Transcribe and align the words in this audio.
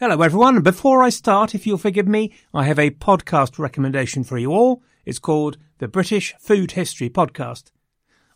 Hello, 0.00 0.22
everyone. 0.22 0.62
Before 0.62 1.02
I 1.02 1.10
start, 1.10 1.54
if 1.54 1.66
you'll 1.66 1.76
forgive 1.76 2.08
me, 2.08 2.32
I 2.54 2.64
have 2.64 2.78
a 2.78 2.88
podcast 2.88 3.58
recommendation 3.58 4.24
for 4.24 4.38
you 4.38 4.50
all. 4.50 4.82
It's 5.04 5.18
called 5.18 5.58
the 5.76 5.88
British 5.88 6.34
Food 6.40 6.70
History 6.70 7.10
Podcast. 7.10 7.64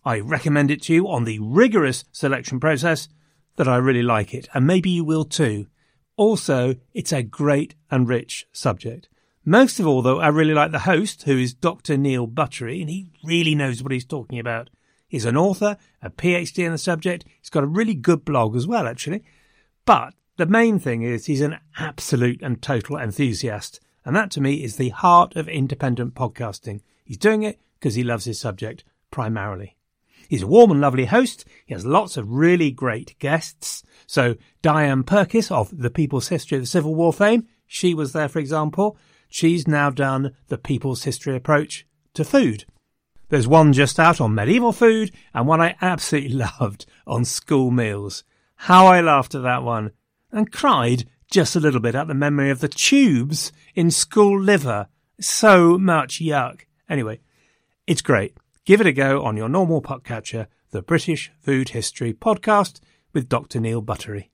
I 0.05 0.21
recommend 0.21 0.71
it 0.71 0.83
to 0.83 0.93
you 0.93 1.09
on 1.09 1.25
the 1.25 1.39
rigorous 1.39 2.05
selection 2.13 2.61
process 2.61 3.09
that 3.57 3.67
I 3.67 3.77
really 3.77 4.03
like 4.03 4.35
it, 4.35 4.47
and 4.53 4.67
maybe 4.67 4.91
you 4.91 5.05
will 5.05 5.25
too. 5.25 5.69
Also, 6.19 6.75
it's 6.93 7.13
a 7.13 7.23
great 7.23 7.75
and 7.91 8.07
rich 8.07 8.47
subject. 8.53 9.09
Most 9.43 9.81
of 9.81 9.87
all, 9.87 10.03
though, 10.03 10.21
I 10.21 10.29
really 10.29 10.53
like 10.53 10.71
the 10.71 10.81
host, 10.81 11.23
who 11.23 11.39
is 11.39 11.55
Dr. 11.55 11.97
Neil 11.97 12.27
Buttery, 12.27 12.83
and 12.83 12.91
he 12.91 13.07
really 13.25 13.55
knows 13.55 13.83
what 13.83 13.93
he's 13.93 14.05
talking 14.05 14.39
about. 14.39 14.69
He's 15.09 15.25
an 15.25 15.39
author, 15.39 15.79
a 16.03 16.11
PhD 16.11 16.67
in 16.67 16.73
the 16.73 16.77
subject. 16.77 17.25
He's 17.41 17.49
got 17.49 17.65
a 17.65 17.67
really 17.67 17.95
good 17.95 18.27
blog 18.27 18.55
as 18.55 18.67
well, 18.67 18.87
actually. 18.87 19.25
But 19.87 20.13
the 20.37 20.47
main 20.47 20.79
thing 20.79 21.03
is 21.03 21.27
he's 21.27 21.41
an 21.41 21.59
absolute 21.79 22.43
and 22.43 22.61
total 22.61 22.97
enthusiast. 22.97 23.81
And 24.05 24.15
that 24.17 24.31
to 24.33 24.41
me 24.41 24.63
is 24.63 24.77
the 24.77 24.91
heart 24.91 25.37
of 25.37 25.49
independent 25.49 26.15
podcasting. 26.15 26.81
He's 27.05 27.17
doing 27.17 27.43
it 27.43 27.61
because 27.79 27.95
he 27.95 28.05
loves 28.05 28.25
his 28.25 28.41
subject 28.41 28.85
primarily. 29.11 29.77
He's 30.29 30.43
a 30.43 30.47
warm 30.47 30.71
and 30.71 30.81
lovely 30.81 31.05
host. 31.05 31.45
He 31.67 31.75
has 31.75 31.87
lots 31.87 32.17
of 32.17 32.31
really 32.31 32.71
great 32.71 33.19
guests. 33.19 33.83
So 34.07 34.37
Diane 34.63 35.05
Purkiss 35.05 35.51
of 35.51 35.77
the 35.77 35.91
People's 35.91 36.29
History 36.29 36.57
of 36.57 36.63
the 36.63 36.69
Civil 36.69 36.95
War 36.95 37.13
fame, 37.13 37.47
she 37.67 37.95
was 37.95 38.13
there, 38.13 38.29
for 38.29 38.39
example. 38.39 38.97
She's 39.29 39.69
now 39.69 39.91
done 39.91 40.35
the 40.49 40.59
People's 40.59 41.05
History 41.05 41.37
approach 41.37 41.87
to 42.15 42.25
food. 42.25 42.65
There's 43.29 43.49
one 43.49 43.73
just 43.73 43.99
out 43.99 44.21
on 44.21 44.35
medieval 44.35 44.73
food 44.73 45.11
and 45.33 45.47
one 45.47 45.61
I 45.61 45.77
absolutely 45.81 46.45
loved 46.61 46.87
on 47.07 47.25
school 47.25 47.71
meals. 47.71 48.25
How 48.57 48.87
I 48.87 49.01
laughed 49.01 49.35
at 49.35 49.43
that 49.43 49.63
one 49.63 49.93
and 50.35 50.53
cried 50.53 51.05
just 51.31 51.57
a 51.57 51.61
little 51.61 51.81
bit 51.81 51.95
at 51.95 52.09
the 52.09 52.15
memory 52.15 52.51
of 52.51 52.61
the 52.61 52.69
tubes 52.69 53.53
in 53.75 53.91
school 53.91 54.39
liver. 54.39 54.89
So 55.21 55.79
much 55.79 56.21
yuck. 56.21 56.63
Anyway, 56.89 57.21
it's 57.87 58.03
great. 58.03 58.37
Give 58.65 58.81
it 58.81 58.87
a 58.87 58.93
go 58.93 59.23
on 59.23 59.37
your 59.37 59.49
normal 59.49 59.81
podcatcher, 59.81 60.49
the 60.71 60.83
British 60.83 61.33
Food 61.41 61.71
History 61.71 62.13
Podcast 62.13 62.81
with 63.13 63.29
Dr. 63.29 63.61
Neil 63.61 63.81
Buttery. 63.81 64.34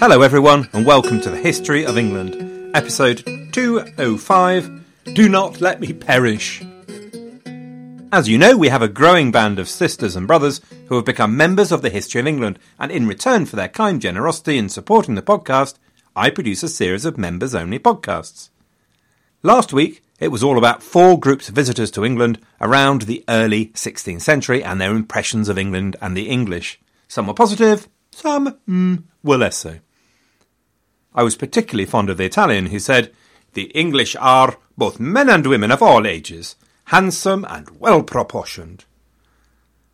Hello, 0.00 0.22
everyone, 0.22 0.66
and 0.72 0.86
welcome 0.86 1.20
to 1.20 1.28
the 1.28 1.36
History 1.36 1.84
of 1.84 1.98
England, 1.98 2.74
episode 2.74 3.22
205 3.52 5.12
Do 5.12 5.28
Not 5.28 5.60
Let 5.60 5.78
Me 5.78 5.92
Perish. 5.92 6.62
As 8.10 8.26
you 8.26 8.38
know, 8.38 8.56
we 8.56 8.68
have 8.68 8.80
a 8.80 8.88
growing 8.88 9.30
band 9.30 9.58
of 9.58 9.68
sisters 9.68 10.16
and 10.16 10.26
brothers 10.26 10.62
who 10.86 10.94
have 10.94 11.04
become 11.04 11.36
members 11.36 11.70
of 11.70 11.82
the 11.82 11.90
History 11.90 12.18
of 12.18 12.26
England, 12.26 12.58
and 12.78 12.90
in 12.90 13.06
return 13.06 13.44
for 13.44 13.56
their 13.56 13.68
kind 13.68 14.00
generosity 14.00 14.56
in 14.56 14.70
supporting 14.70 15.16
the 15.16 15.22
podcast, 15.22 15.74
I 16.16 16.30
produce 16.30 16.62
a 16.62 16.70
series 16.70 17.04
of 17.04 17.18
members 17.18 17.54
only 17.54 17.78
podcasts. 17.78 18.48
Last 19.42 19.74
week, 19.74 20.02
it 20.18 20.28
was 20.28 20.42
all 20.42 20.56
about 20.56 20.82
four 20.82 21.20
groups 21.20 21.50
of 21.50 21.54
visitors 21.54 21.90
to 21.90 22.06
England 22.06 22.40
around 22.58 23.02
the 23.02 23.22
early 23.28 23.66
16th 23.74 24.22
century 24.22 24.64
and 24.64 24.80
their 24.80 24.92
impressions 24.96 25.50
of 25.50 25.58
England 25.58 25.96
and 26.00 26.16
the 26.16 26.30
English. 26.30 26.80
Some 27.06 27.26
were 27.26 27.34
positive, 27.34 27.86
some 28.12 28.58
mm, 28.66 29.02
were 29.22 29.36
less 29.36 29.58
so. 29.58 29.78
I 31.14 31.22
was 31.22 31.36
particularly 31.36 31.86
fond 31.86 32.10
of 32.10 32.16
the 32.16 32.24
Italian 32.24 32.66
who 32.66 32.78
said, 32.78 33.12
The 33.54 33.64
English 33.70 34.14
are, 34.16 34.56
both 34.78 35.00
men 35.00 35.28
and 35.28 35.46
women 35.46 35.70
of 35.70 35.82
all 35.82 36.06
ages, 36.06 36.56
handsome 36.86 37.44
and 37.48 37.68
well 37.80 38.02
proportioned. 38.02 38.84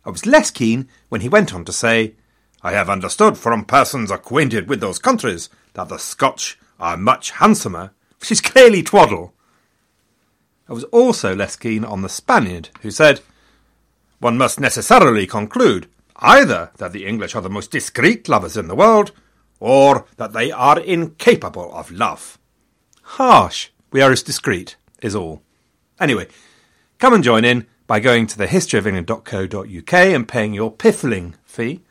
I 0.05 0.09
was 0.09 0.25
less 0.25 0.51
keen 0.51 0.87
when 1.09 1.21
he 1.21 1.29
went 1.29 1.53
on 1.53 1.65
to 1.65 1.73
say, 1.73 2.13
I 2.63 2.71
have 2.71 2.89
understood 2.89 3.37
from 3.37 3.65
persons 3.65 4.09
acquainted 4.09 4.67
with 4.67 4.79
those 4.79 4.99
countries 4.99 5.49
that 5.73 5.89
the 5.89 5.97
Scotch 5.97 6.57
are 6.79 6.97
much 6.97 7.31
handsomer, 7.31 7.91
which 8.19 8.31
is 8.31 8.41
clearly 8.41 8.83
twaddle. 8.83 9.33
I 10.69 10.73
was 10.73 10.83
also 10.85 11.35
less 11.35 11.55
keen 11.55 11.83
on 11.83 12.01
the 12.01 12.09
Spaniard, 12.09 12.69
who 12.81 12.91
said, 12.91 13.21
One 14.19 14.37
must 14.37 14.59
necessarily 14.59 15.27
conclude 15.27 15.87
either 16.17 16.71
that 16.77 16.93
the 16.93 17.05
English 17.05 17.35
are 17.35 17.41
the 17.41 17.49
most 17.49 17.71
discreet 17.71 18.27
lovers 18.27 18.57
in 18.57 18.67
the 18.67 18.75
world, 18.75 19.11
or 19.59 20.05
that 20.17 20.33
they 20.33 20.51
are 20.51 20.79
incapable 20.79 21.73
of 21.73 21.91
love. 21.91 22.37
Harsh. 23.01 23.69
We 23.91 24.01
are 24.01 24.11
as 24.11 24.23
discreet, 24.23 24.75
is 25.01 25.15
all. 25.15 25.41
Anyway, 25.99 26.27
come 26.99 27.13
and 27.13 27.23
join 27.23 27.45
in 27.45 27.65
by 27.87 27.99
going 27.99 28.27
to 28.27 28.37
thehistoryofengland.co.uk 28.37 29.93
and 29.93 30.27
paying 30.27 30.53
your 30.53 30.71
piffling 30.71 31.35
fee. 31.45 31.81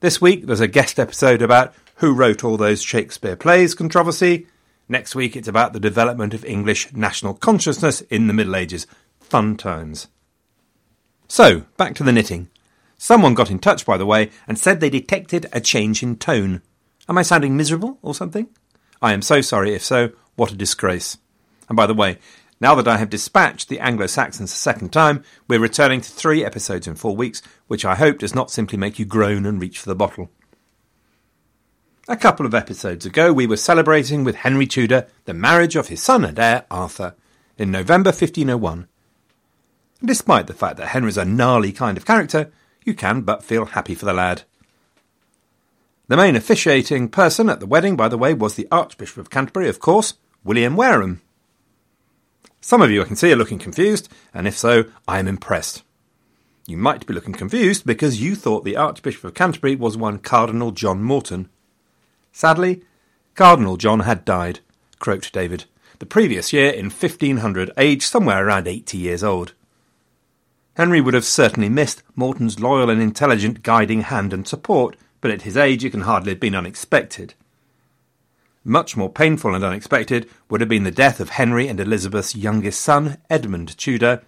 This 0.00 0.20
week 0.20 0.46
there's 0.46 0.60
a 0.60 0.68
guest 0.68 1.00
episode 1.00 1.42
about 1.42 1.74
who 1.96 2.14
wrote 2.14 2.44
all 2.44 2.56
those 2.56 2.82
Shakespeare 2.82 3.36
plays 3.36 3.74
controversy. 3.74 4.46
Next 4.88 5.14
week 5.14 5.34
it's 5.34 5.48
about 5.48 5.72
the 5.72 5.80
development 5.80 6.34
of 6.34 6.44
English 6.44 6.92
national 6.92 7.34
consciousness 7.34 8.00
in 8.02 8.26
the 8.26 8.32
Middle 8.32 8.56
Ages. 8.56 8.86
Fun 9.20 9.56
times. 9.56 10.08
So, 11.26 11.64
back 11.76 11.94
to 11.96 12.04
the 12.04 12.12
knitting. 12.12 12.48
Someone 12.96 13.34
got 13.34 13.50
in 13.50 13.58
touch, 13.58 13.84
by 13.84 13.96
the 13.96 14.06
way, 14.06 14.30
and 14.46 14.58
said 14.58 14.80
they 14.80 14.90
detected 14.90 15.46
a 15.52 15.60
change 15.60 16.02
in 16.02 16.16
tone. 16.16 16.62
Am 17.08 17.18
I 17.18 17.22
sounding 17.22 17.56
miserable 17.56 17.98
or 18.02 18.14
something? 18.14 18.48
I 19.02 19.12
am 19.12 19.22
so 19.22 19.40
sorry, 19.40 19.74
if 19.74 19.84
so, 19.84 20.12
what 20.36 20.52
a 20.52 20.56
disgrace. 20.56 21.18
And 21.68 21.76
by 21.76 21.86
the 21.86 21.94
way, 21.94 22.18
now 22.60 22.74
that 22.76 22.88
I 22.88 22.96
have 22.96 23.10
dispatched 23.10 23.68
the 23.68 23.80
Anglo 23.80 24.06
Saxons 24.06 24.52
a 24.52 24.56
second 24.56 24.90
time, 24.90 25.22
we're 25.48 25.58
returning 25.58 26.00
to 26.00 26.10
three 26.10 26.44
episodes 26.44 26.86
in 26.86 26.94
four 26.94 27.14
weeks, 27.14 27.42
which 27.66 27.84
I 27.84 27.94
hope 27.96 28.18
does 28.18 28.34
not 28.34 28.50
simply 28.50 28.78
make 28.78 28.98
you 28.98 29.04
groan 29.04 29.44
and 29.44 29.60
reach 29.60 29.78
for 29.78 29.88
the 29.88 29.94
bottle. 29.94 30.30
A 32.08 32.16
couple 32.16 32.46
of 32.46 32.54
episodes 32.54 33.04
ago, 33.04 33.32
we 33.32 33.46
were 33.46 33.56
celebrating 33.56 34.24
with 34.24 34.36
Henry 34.36 34.66
Tudor 34.66 35.06
the 35.24 35.34
marriage 35.34 35.76
of 35.76 35.88
his 35.88 36.02
son 36.02 36.24
and 36.24 36.38
heir, 36.38 36.64
Arthur, 36.70 37.14
in 37.58 37.70
November 37.70 38.08
1501. 38.08 38.88
And 40.00 40.08
despite 40.08 40.46
the 40.46 40.54
fact 40.54 40.76
that 40.76 40.88
Henry's 40.88 41.16
a 41.16 41.24
gnarly 41.24 41.72
kind 41.72 41.96
of 41.96 42.06
character, 42.06 42.52
you 42.84 42.94
can 42.94 43.22
but 43.22 43.42
feel 43.42 43.64
happy 43.64 43.94
for 43.94 44.04
the 44.04 44.12
lad. 44.12 44.42
The 46.06 46.16
main 46.18 46.36
officiating 46.36 47.08
person 47.08 47.48
at 47.48 47.60
the 47.60 47.66
wedding, 47.66 47.96
by 47.96 48.08
the 48.08 48.18
way, 48.18 48.34
was 48.34 48.56
the 48.56 48.68
Archbishop 48.70 49.16
of 49.16 49.30
Canterbury, 49.30 49.70
of 49.70 49.80
course, 49.80 50.14
William 50.44 50.76
Warham. 50.76 51.22
Some 52.60 52.82
of 52.82 52.90
you 52.90 53.00
I 53.00 53.06
can 53.06 53.16
see 53.16 53.32
are 53.32 53.36
looking 53.36 53.58
confused, 53.58 54.10
and 54.34 54.46
if 54.46 54.56
so, 54.56 54.84
I 55.08 55.18
am 55.18 55.26
impressed. 55.26 55.82
You 56.66 56.76
might 56.76 57.06
be 57.06 57.14
looking 57.14 57.32
confused 57.32 57.86
because 57.86 58.20
you 58.20 58.36
thought 58.36 58.64
the 58.64 58.76
Archbishop 58.76 59.24
of 59.24 59.34
Canterbury 59.34 59.76
was 59.76 59.96
one 59.96 60.18
Cardinal 60.18 60.72
John 60.72 61.02
Morton. 61.02 61.48
Sadly, 62.32 62.82
Cardinal 63.34 63.78
John 63.78 64.00
had 64.00 64.26
died, 64.26 64.60
croaked 64.98 65.32
David, 65.32 65.64
the 66.00 66.06
previous 66.06 66.52
year 66.52 66.70
in 66.70 66.86
1500, 66.86 67.70
aged 67.78 68.02
somewhere 68.02 68.46
around 68.46 68.68
80 68.68 68.98
years 68.98 69.24
old. 69.24 69.54
Henry 70.76 71.00
would 71.00 71.14
have 71.14 71.24
certainly 71.24 71.68
missed 71.68 72.02
Morton's 72.14 72.60
loyal 72.60 72.90
and 72.90 73.00
intelligent 73.00 73.62
guiding 73.62 74.02
hand 74.02 74.32
and 74.32 74.46
support, 74.46 74.96
but 75.24 75.30
at 75.30 75.40
his 75.40 75.56
age 75.56 75.82
it 75.82 75.88
can 75.88 76.02
hardly 76.02 76.32
have 76.32 76.38
been 76.38 76.54
unexpected. 76.54 77.32
Much 78.62 78.94
more 78.94 79.08
painful 79.08 79.54
and 79.54 79.64
unexpected 79.64 80.28
would 80.50 80.60
have 80.60 80.68
been 80.68 80.84
the 80.84 80.90
death 80.90 81.18
of 81.18 81.30
Henry 81.30 81.66
and 81.66 81.80
Elizabeth's 81.80 82.36
youngest 82.36 82.78
son, 82.78 83.16
Edmund 83.30 83.78
Tudor, 83.78 84.22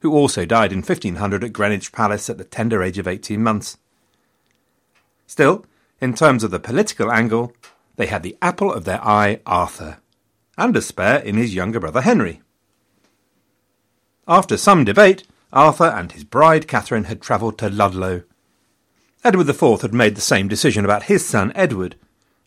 who 0.00 0.12
also 0.12 0.44
died 0.44 0.70
in 0.70 0.80
1500 0.80 1.42
at 1.42 1.54
Greenwich 1.54 1.90
Palace 1.90 2.28
at 2.28 2.36
the 2.36 2.44
tender 2.44 2.82
age 2.82 2.98
of 2.98 3.08
18 3.08 3.42
months. 3.42 3.78
Still, 5.26 5.64
in 6.02 6.12
terms 6.12 6.44
of 6.44 6.50
the 6.50 6.60
political 6.60 7.10
angle, 7.10 7.54
they 7.96 8.08
had 8.08 8.22
the 8.22 8.36
apple 8.42 8.70
of 8.70 8.84
their 8.84 9.02
eye, 9.02 9.40
Arthur, 9.46 10.00
and 10.58 10.76
a 10.76 10.82
spare 10.82 11.20
in 11.20 11.36
his 11.36 11.54
younger 11.54 11.80
brother 11.80 12.02
Henry. 12.02 12.42
After 14.28 14.58
some 14.58 14.84
debate, 14.84 15.26
Arthur 15.50 15.86
and 15.86 16.12
his 16.12 16.24
bride 16.24 16.68
Catherine 16.68 17.04
had 17.04 17.22
travelled 17.22 17.56
to 17.56 17.70
Ludlow, 17.70 18.24
Edward 19.24 19.48
IV 19.48 19.82
had 19.82 19.94
made 19.94 20.16
the 20.16 20.20
same 20.20 20.48
decision 20.48 20.84
about 20.84 21.04
his 21.04 21.24
son 21.24 21.52
Edward. 21.54 21.94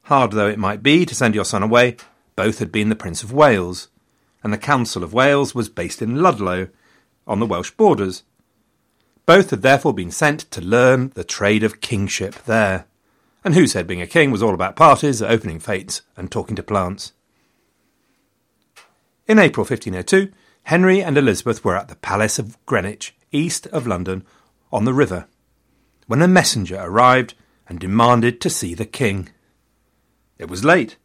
Hard 0.04 0.33
though 0.33 0.50
it 0.50 0.60
might 0.60 0.83
be 0.83 1.06
to 1.06 1.16
send 1.16 1.33
your 1.33 1.45
son 1.45 1.63
away, 1.63 1.95
both 2.36 2.60
had 2.60 2.72
been 2.72 2.89
the 2.89 2.98
Prince 2.98 3.24
of 3.24 3.31
Wales, 3.31 3.88
and 4.44 4.51
the 4.51 4.57
Council 4.57 5.01
of 5.01 5.13
Wales 5.13 5.56
was 5.56 5.69
based 5.69 6.01
in 6.01 6.22
Ludlow, 6.22 6.68
on 7.25 7.39
the 7.39 7.45
Welsh 7.45 7.72
borders. 7.72 8.24
Both 9.25 9.51
had 9.51 9.62
therefore 9.62 9.94
been 9.94 10.12
sent 10.12 10.42
to 10.51 10.62
learn 10.62 11.12
the 11.16 11.24
trade 11.24 11.63
of 11.63 11.80
kingship 11.80 12.36
there. 12.44 12.86
And 13.44 13.54
who 13.54 13.68
said 13.68 13.88
being 13.88 14.01
a 14.01 14.07
king 14.07 14.30
was 14.30 14.44
all 14.44 14.54
about 14.54 14.75
parties, 14.75 15.22
opening 15.22 15.60
fetes, 15.60 16.01
and 16.18 16.30
talking 16.30 16.56
to 16.57 16.63
plants? 16.63 17.13
In 19.27 19.39
April 19.39 19.63
1502, 19.63 20.31
Henry 20.63 21.01
and 21.01 21.18
Elizabeth 21.18 21.63
were 21.63 21.75
at 21.75 21.88
the 21.88 21.95
Palace 21.95 22.38
of 22.38 22.63
Greenwich, 22.66 23.16
east 23.31 23.66
of 23.68 23.88
London, 23.88 24.25
on 24.72 24.83
the 24.86 24.94
river, 24.94 25.27
when 26.07 26.22
a 26.22 26.28
messenger 26.28 26.78
arrived 26.80 27.34
and 27.68 27.80
demanded 27.80 28.40
to 28.42 28.50
see 28.50 28.74
the 28.74 28.86
king. 28.86 29.30
It 30.38 30.50
was 30.50 30.63
late. 30.63 30.98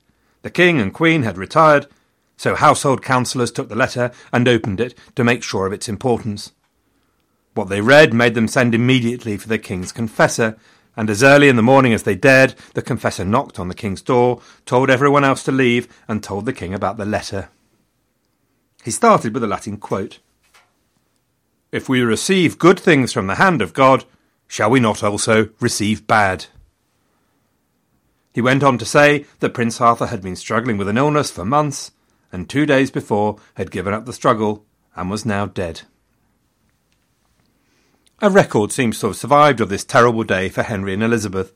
The 0.43 0.51
king 0.51 0.81
and 0.81 0.93
queen 0.93 1.23
had 1.23 1.39
retired, 1.39 1.87
so 2.37 2.55
household 2.55 3.03
councillors 3.03 3.53
took 3.53 3.69
the 3.69 3.75
letter 3.75 4.11
and 4.33 4.49
opened 4.49 4.81
it 4.81 4.95
to 5.17 5.25
make 5.25 5.43
sure 5.43 5.67
of 5.67 5.73
its 5.73 5.89
importance. 5.89 6.53
What 7.55 7.69
they 7.69 7.81
read 7.81 8.15
made 8.15 8.35
them 8.35 8.49
send 8.49 8.75
immediately 8.75 9.37
for 9.37 9.49
the 9.49 9.59
king's 9.59 9.93
confessor, 9.93 10.57
and 10.97 11.11
as 11.11 11.23
early 11.23 11.49
in 11.49 11.57
the 11.57 11.63
morning 11.63 11.93
as 11.93 12.05
they 12.05 12.15
dared, 12.15 12.55
the 12.75 12.83
confessor 12.83 13.25
knocked 13.25 13.59
on 13.59 13.69
the 13.69 13.75
king's 13.75 14.03
door, 14.03 14.41
told 14.67 14.91
everyone 14.91 15.25
else 15.25 15.43
to 15.45 15.53
leave, 15.53 15.89
and 16.09 16.23
told 16.23 16.47
the 16.47 16.53
king 16.53 16.75
about 16.75 16.97
the 16.97 17.05
letter. 17.05 17.49
He 18.83 18.91
started 18.91 19.35
with 19.35 19.45
a 19.45 19.47
Latin 19.47 19.77
quote 19.77 20.21
If 21.71 21.89
we 21.89 22.01
receive 22.01 22.59
good 22.59 22.79
things 22.79 23.13
from 23.13 23.27
the 23.27 23.35
hand 23.35 23.61
of 23.61 23.75
God, 23.75 24.05
shall 24.51 24.69
we 24.69 24.81
not 24.81 25.05
also 25.05 25.49
receive 25.61 26.09
bad? 26.09 26.47
He 28.35 28.41
went 28.41 28.65
on 28.65 28.79
to 28.79 28.85
say 28.85 29.25
that 29.39 29.55
Prince 29.55 29.81
Arthur 29.81 30.07
had 30.07 30.23
been 30.23 30.35
struggling 30.35 30.77
with 30.77 30.89
an 30.89 30.99
illness 30.99 31.31
for 31.31 31.45
months, 31.45 31.93
and 32.33 32.51
two 32.51 32.67
days 32.67 32.91
before 32.91 33.37
had 33.55 33.71
given 33.71 33.95
up 33.95 34.07
the 34.07 34.13
struggle 34.13 34.67
and 34.97 35.09
was 35.09 35.25
now 35.25 35.47
dead. 35.47 35.83
A 38.21 38.29
record 38.29 38.73
seems 38.73 38.99
to 38.99 39.07
have 39.07 39.17
survived 39.17 39.61
of 39.61 39.69
this 39.69 39.85
terrible 39.85 40.25
day 40.25 40.49
for 40.49 40.65
Henry 40.65 40.95
and 40.95 41.03
Elizabeth. 41.05 41.55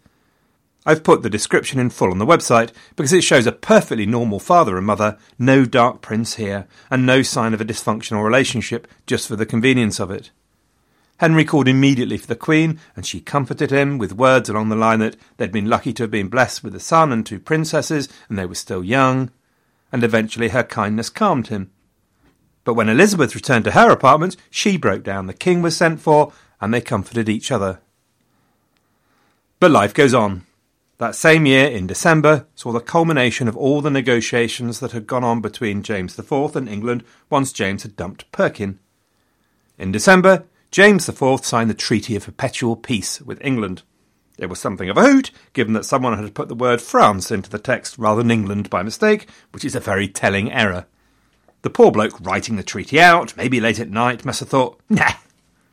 I've 0.86 1.02
put 1.02 1.22
the 1.22 1.30
description 1.30 1.80
in 1.80 1.90
full 1.90 2.12
on 2.12 2.18
the 2.18 2.24
website 2.24 2.70
because 2.94 3.12
it 3.12 3.24
shows 3.24 3.48
a 3.48 3.52
perfectly 3.52 4.06
normal 4.06 4.38
father 4.38 4.76
and 4.76 4.86
mother, 4.86 5.18
no 5.36 5.64
dark 5.64 6.00
prince 6.00 6.36
here, 6.36 6.68
and 6.92 7.04
no 7.04 7.22
sign 7.22 7.54
of 7.54 7.60
a 7.60 7.64
dysfunctional 7.64 8.24
relationship 8.24 8.86
just 9.04 9.26
for 9.26 9.34
the 9.34 9.46
convenience 9.46 9.98
of 9.98 10.12
it. 10.12 10.30
Henry 11.18 11.44
called 11.44 11.68
immediately 11.68 12.16
for 12.16 12.26
the 12.26 12.34
Queen, 12.34 12.80
and 12.96 13.06
she 13.06 13.20
comforted 13.20 13.70
him 13.70 13.98
with 13.98 14.12
words 14.12 14.48
along 14.48 14.68
the 14.68 14.76
line 14.76 14.98
that 14.98 15.16
they'd 15.36 15.52
been 15.52 15.68
lucky 15.68 15.92
to 15.92 16.02
have 16.02 16.10
been 16.10 16.28
blessed 16.28 16.64
with 16.64 16.74
a 16.74 16.80
son 16.80 17.12
and 17.12 17.24
two 17.24 17.38
princesses, 17.38 18.08
and 18.28 18.38
they 18.38 18.46
were 18.46 18.54
still 18.54 18.82
young, 18.82 19.30
and 19.92 20.02
eventually 20.02 20.48
her 20.48 20.64
kindness 20.64 21.10
calmed 21.10 21.48
him. 21.48 21.70
But 22.64 22.74
when 22.74 22.88
Elizabeth 22.88 23.34
returned 23.34 23.64
to 23.66 23.72
her 23.72 23.90
apartment, 23.90 24.36
she 24.50 24.76
broke 24.76 25.04
down. 25.04 25.26
The 25.26 25.34
king 25.34 25.62
was 25.62 25.76
sent 25.76 26.00
for, 26.00 26.32
and 26.60 26.74
they 26.74 26.80
comforted 26.80 27.28
each 27.28 27.52
other. 27.52 27.80
But 29.60 29.70
life 29.70 29.94
goes 29.94 30.14
on. 30.14 30.44
That 30.98 31.14
same 31.14 31.44
year, 31.46 31.66
in 31.66 31.86
December, 31.86 32.46
saw 32.54 32.72
the 32.72 32.80
culmination 32.80 33.48
of 33.48 33.56
all 33.56 33.80
the 33.80 33.90
negotiations 33.90 34.80
that 34.80 34.92
had 34.92 35.06
gone 35.06 35.24
on 35.24 35.40
between 35.40 35.82
James 35.82 36.18
IV 36.18 36.56
and 36.56 36.68
England 36.68 37.04
once 37.30 37.52
James 37.52 37.82
had 37.82 37.96
dumped 37.96 38.30
Perkin. 38.32 38.78
In 39.76 39.92
December, 39.92 40.44
James 40.74 41.08
IV 41.08 41.44
signed 41.44 41.70
the 41.70 41.74
Treaty 41.74 42.16
of 42.16 42.24
Perpetual 42.24 42.74
Peace 42.74 43.20
with 43.20 43.40
England. 43.44 43.84
It 44.38 44.46
was 44.46 44.58
something 44.58 44.90
of 44.90 44.96
a 44.96 45.02
hoot, 45.02 45.30
given 45.52 45.72
that 45.74 45.84
someone 45.84 46.20
had 46.20 46.34
put 46.34 46.48
the 46.48 46.54
word 46.56 46.82
France 46.82 47.30
into 47.30 47.48
the 47.48 47.60
text 47.60 47.96
rather 47.96 48.20
than 48.20 48.32
England 48.32 48.70
by 48.70 48.82
mistake, 48.82 49.28
which 49.52 49.64
is 49.64 49.76
a 49.76 49.78
very 49.80 50.08
telling 50.08 50.50
error. 50.50 50.86
The 51.62 51.70
poor 51.70 51.92
bloke 51.92 52.20
writing 52.20 52.56
the 52.56 52.64
treaty 52.64 53.00
out, 53.00 53.36
maybe 53.36 53.60
late 53.60 53.78
at 53.78 53.88
night, 53.88 54.24
must 54.24 54.40
have 54.40 54.48
thought, 54.48 54.80
nah, 54.88 55.12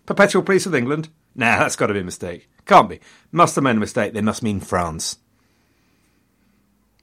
Perpetual 0.05 0.43
Peace 0.43 0.67
with 0.67 0.75
England? 0.75 1.09
Nah, 1.33 1.57
that's 1.57 1.75
got 1.75 1.87
to 1.87 1.95
be 1.95 2.01
a 2.01 2.03
mistake. 2.03 2.47
Can't 2.67 2.87
be. 2.87 2.99
Must 3.31 3.55
have 3.55 3.63
made 3.63 3.77
a 3.77 3.79
mistake, 3.79 4.13
they 4.13 4.21
must 4.21 4.43
mean 4.43 4.59
France. 4.59 5.17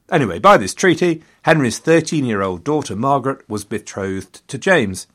Anyway, 0.09 0.39
by 0.39 0.57
this 0.57 0.73
treaty, 0.73 1.25
Henry's 1.43 1.81
13 1.81 2.25
year 2.25 2.43
old 2.43 2.63
daughter 2.63 2.95
Margaret 2.95 3.43
was 3.51 3.65
betrothed 3.65 4.47
to 4.47 4.57
James. 4.57 5.09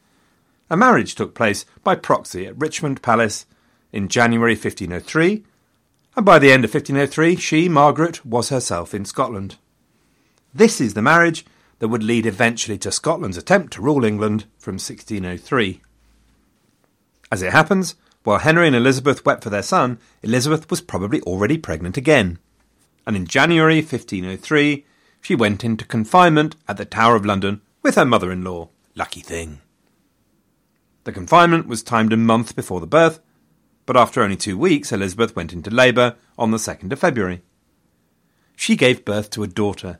A 0.73 0.75
marriage 0.75 1.13
took 1.13 1.35
place 1.35 1.65
by 1.83 1.93
proxy 1.93 2.47
at 2.47 2.59
Richmond 2.59 3.03
Palace 3.03 3.45
in 3.91 4.07
January 4.07 4.55
1503, 4.55 5.43
and 6.15 6.25
by 6.25 6.39
the 6.39 6.51
end 6.51 6.65
of 6.65 6.73
1503, 6.73 7.35
she, 7.35 7.69
Margaret, 7.69 8.25
was 8.25 8.49
herself 8.49 8.91
in 8.95 9.05
Scotland. 9.05 9.57
This 10.51 10.81
is 10.81 10.95
the 10.95 11.01
marriage 11.03 11.45
that 11.77 11.89
would 11.89 12.01
lead 12.01 12.25
eventually 12.25 12.79
to 12.79 12.91
Scotland's 12.91 13.37
attempt 13.37 13.73
to 13.73 13.83
rule 13.83 14.03
England 14.03 14.45
from 14.57 14.77
1603. 14.79 15.79
As 17.31 17.43
it 17.43 17.53
happens, 17.53 17.93
while 18.23 18.39
Henry 18.39 18.65
and 18.65 18.75
Elizabeth 18.75 19.23
wept 19.23 19.43
for 19.43 19.51
their 19.51 19.61
son, 19.61 19.99
Elizabeth 20.23 20.71
was 20.71 20.81
probably 20.81 21.21
already 21.21 21.59
pregnant 21.59 21.97
again. 21.97 22.39
And 23.05 23.15
in 23.15 23.27
January 23.27 23.75
1503, 23.75 24.87
she 25.21 25.35
went 25.35 25.63
into 25.63 25.85
confinement 25.85 26.55
at 26.67 26.77
the 26.77 26.85
Tower 26.85 27.15
of 27.15 27.27
London 27.27 27.61
with 27.83 27.93
her 27.93 28.05
mother 28.05 28.31
in 28.31 28.43
law. 28.43 28.69
Lucky 28.95 29.21
thing. 29.21 29.59
The 31.03 31.11
confinement 31.11 31.67
was 31.67 31.83
timed 31.83 32.13
a 32.13 32.17
month 32.17 32.55
before 32.55 32.79
the 32.79 32.87
birth, 32.87 33.19
but 33.85 33.97
after 33.97 34.21
only 34.21 34.37
two 34.37 34.57
weeks, 34.57 34.91
Elizabeth 34.91 35.35
went 35.35 35.51
into 35.51 35.69
labour 35.69 36.15
on 36.37 36.51
the 36.51 36.57
2nd 36.57 36.91
of 36.93 36.99
February. 36.99 37.41
She 38.55 38.75
gave 38.75 39.03
birth 39.03 39.29
to 39.31 39.43
a 39.43 39.47
daughter, 39.47 39.99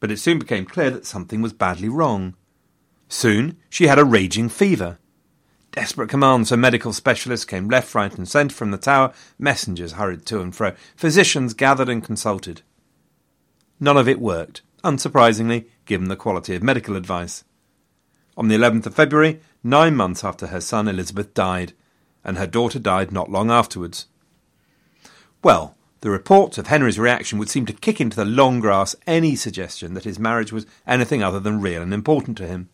but 0.00 0.10
it 0.10 0.18
soon 0.18 0.38
became 0.38 0.66
clear 0.66 0.90
that 0.90 1.06
something 1.06 1.40
was 1.40 1.52
badly 1.52 1.88
wrong. 1.88 2.34
Soon 3.08 3.56
she 3.70 3.86
had 3.86 3.98
a 3.98 4.04
raging 4.04 4.48
fever. 4.48 4.98
Desperate 5.72 6.08
commands 6.08 6.48
for 6.48 6.56
medical 6.56 6.92
specialists 6.92 7.44
came 7.44 7.68
left, 7.68 7.94
right, 7.94 8.16
and 8.16 8.28
centre 8.28 8.54
from 8.54 8.70
the 8.70 8.78
tower. 8.78 9.12
Messengers 9.38 9.92
hurried 9.92 10.26
to 10.26 10.40
and 10.40 10.54
fro. 10.54 10.72
Physicians 10.96 11.54
gathered 11.54 11.88
and 11.88 12.02
consulted. 12.02 12.62
None 13.78 13.96
of 13.96 14.08
it 14.08 14.20
worked, 14.20 14.62
unsurprisingly, 14.82 15.66
given 15.84 16.08
the 16.08 16.16
quality 16.16 16.54
of 16.54 16.62
medical 16.62 16.96
advice. 16.96 17.44
On 18.38 18.48
the 18.48 18.56
11th 18.56 18.86
of 18.86 18.94
February, 18.94 19.40
nine 19.66 19.94
months 19.94 20.24
after 20.24 20.46
her 20.48 20.60
son 20.60 20.88
Elizabeth 20.88 21.34
died, 21.34 21.72
and 22.24 22.38
her 22.38 22.46
daughter 22.46 22.78
died 22.78 23.12
not 23.12 23.30
long 23.30 23.50
afterwards. 23.50 24.06
Well, 25.42 25.76
the 26.00 26.10
reports 26.10 26.58
of 26.58 26.68
Henry's 26.68 26.98
reaction 26.98 27.38
would 27.38 27.48
seem 27.48 27.66
to 27.66 27.72
kick 27.72 28.00
into 28.00 28.16
the 28.16 28.24
long 28.24 28.60
grass 28.60 28.94
any 29.06 29.34
suggestion 29.34 29.94
that 29.94 30.04
his 30.04 30.18
marriage 30.18 30.52
was 30.52 30.66
anything 30.86 31.22
other 31.22 31.40
than 31.40 31.60
real 31.60 31.82
and 31.82 31.92
important 31.92 32.36
to 32.38 32.46
him. 32.46 32.68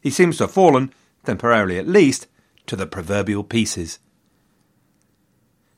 He 0.00 0.10
seems 0.10 0.38
to 0.38 0.44
have 0.44 0.52
fallen, 0.52 0.92
temporarily 1.24 1.78
at 1.78 1.88
least, 1.88 2.26
to 2.66 2.76
the 2.76 2.86
proverbial 2.86 3.44
pieces. 3.44 3.98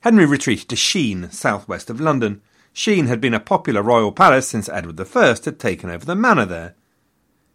Henry 0.00 0.26
retreated 0.26 0.68
to 0.68 0.76
Sheen, 0.76 1.30
southwest 1.30 1.90
of 1.90 2.00
London. 2.00 2.40
Sheen 2.72 3.06
had 3.06 3.20
been 3.20 3.34
a 3.34 3.40
popular 3.40 3.82
royal 3.82 4.12
palace 4.12 4.48
since 4.48 4.68
Edward 4.68 5.00
I 5.00 5.34
had 5.44 5.58
taken 5.58 5.90
over 5.90 6.04
the 6.04 6.14
manor 6.14 6.44
there. 6.44 6.74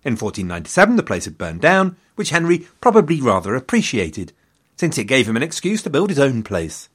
In 0.05 0.13
1497, 0.13 0.95
the 0.98 1.03
place 1.03 1.25
had 1.25 1.38
burned 1.38 1.62
down, 1.62 1.95
which 2.15 2.31
Henry 2.31 2.67
probably 2.81 3.22
rather 3.22 3.55
appreciated, 3.55 4.33
since 4.75 4.98
it 4.98 5.05
gave 5.05 5.27
him 5.29 5.38
an 5.38 5.43
excuse 5.43 5.81
to 5.83 5.89
build 5.89 6.10
his 6.10 6.19
own 6.19 6.43
place. 6.43 6.89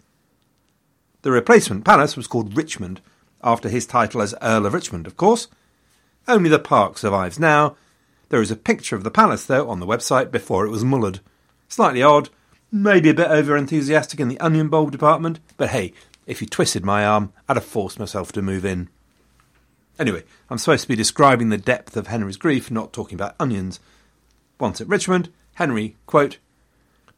The 1.22 1.30
replacement 1.30 1.84
palace 1.84 2.16
was 2.16 2.26
called 2.26 2.56
Richmond, 2.56 3.00
after 3.42 3.68
his 3.68 3.86
title 3.86 4.20
as 4.20 4.34
Earl 4.42 4.66
of 4.66 4.74
Richmond, 4.74 5.06
of 5.06 5.16
course. 5.16 5.48
Only 6.26 6.50
the 6.50 6.58
park 6.58 6.98
survives 6.98 7.38
now. 7.38 7.76
There 8.28 8.42
is 8.42 8.50
a 8.50 8.56
picture 8.56 8.94
of 8.94 9.04
the 9.04 9.10
palace, 9.10 9.44
though, 9.46 9.70
on 9.70 9.80
the 9.80 9.86
website 9.86 10.30
before 10.30 10.66
it 10.66 10.70
was 10.70 10.84
mullered. 10.84 11.20
Slightly 11.68 12.02
odd, 12.02 12.28
maybe 12.70 13.08
a 13.08 13.14
bit 13.14 13.30
over 13.30 13.56
enthusiastic 13.56 14.20
in 14.20 14.28
the 14.28 14.40
onion 14.40 14.68
bulb 14.68 14.92
department, 14.92 15.40
but 15.56 15.70
hey, 15.70 15.94
if 16.26 16.42
you 16.42 16.46
twisted 16.46 16.84
my 16.84 17.06
arm, 17.06 17.32
I'd 17.48 17.56
have 17.56 17.64
forced 17.64 17.98
myself 17.98 18.32
to 18.32 18.42
move 18.42 18.66
in. 18.66 18.90
Anyway, 19.98 20.22
I'm 20.48 20.58
supposed 20.58 20.82
to 20.82 20.88
be 20.88 20.96
describing 20.96 21.48
the 21.48 21.58
depth 21.58 21.96
of 21.96 22.06
Henry's 22.06 22.36
grief, 22.36 22.70
not 22.70 22.92
talking 22.92 23.16
about 23.16 23.34
onions. 23.40 23.80
Once 24.60 24.80
at 24.80 24.88
Richmond, 24.88 25.30
Henry, 25.54 25.96
quote, 26.06 26.38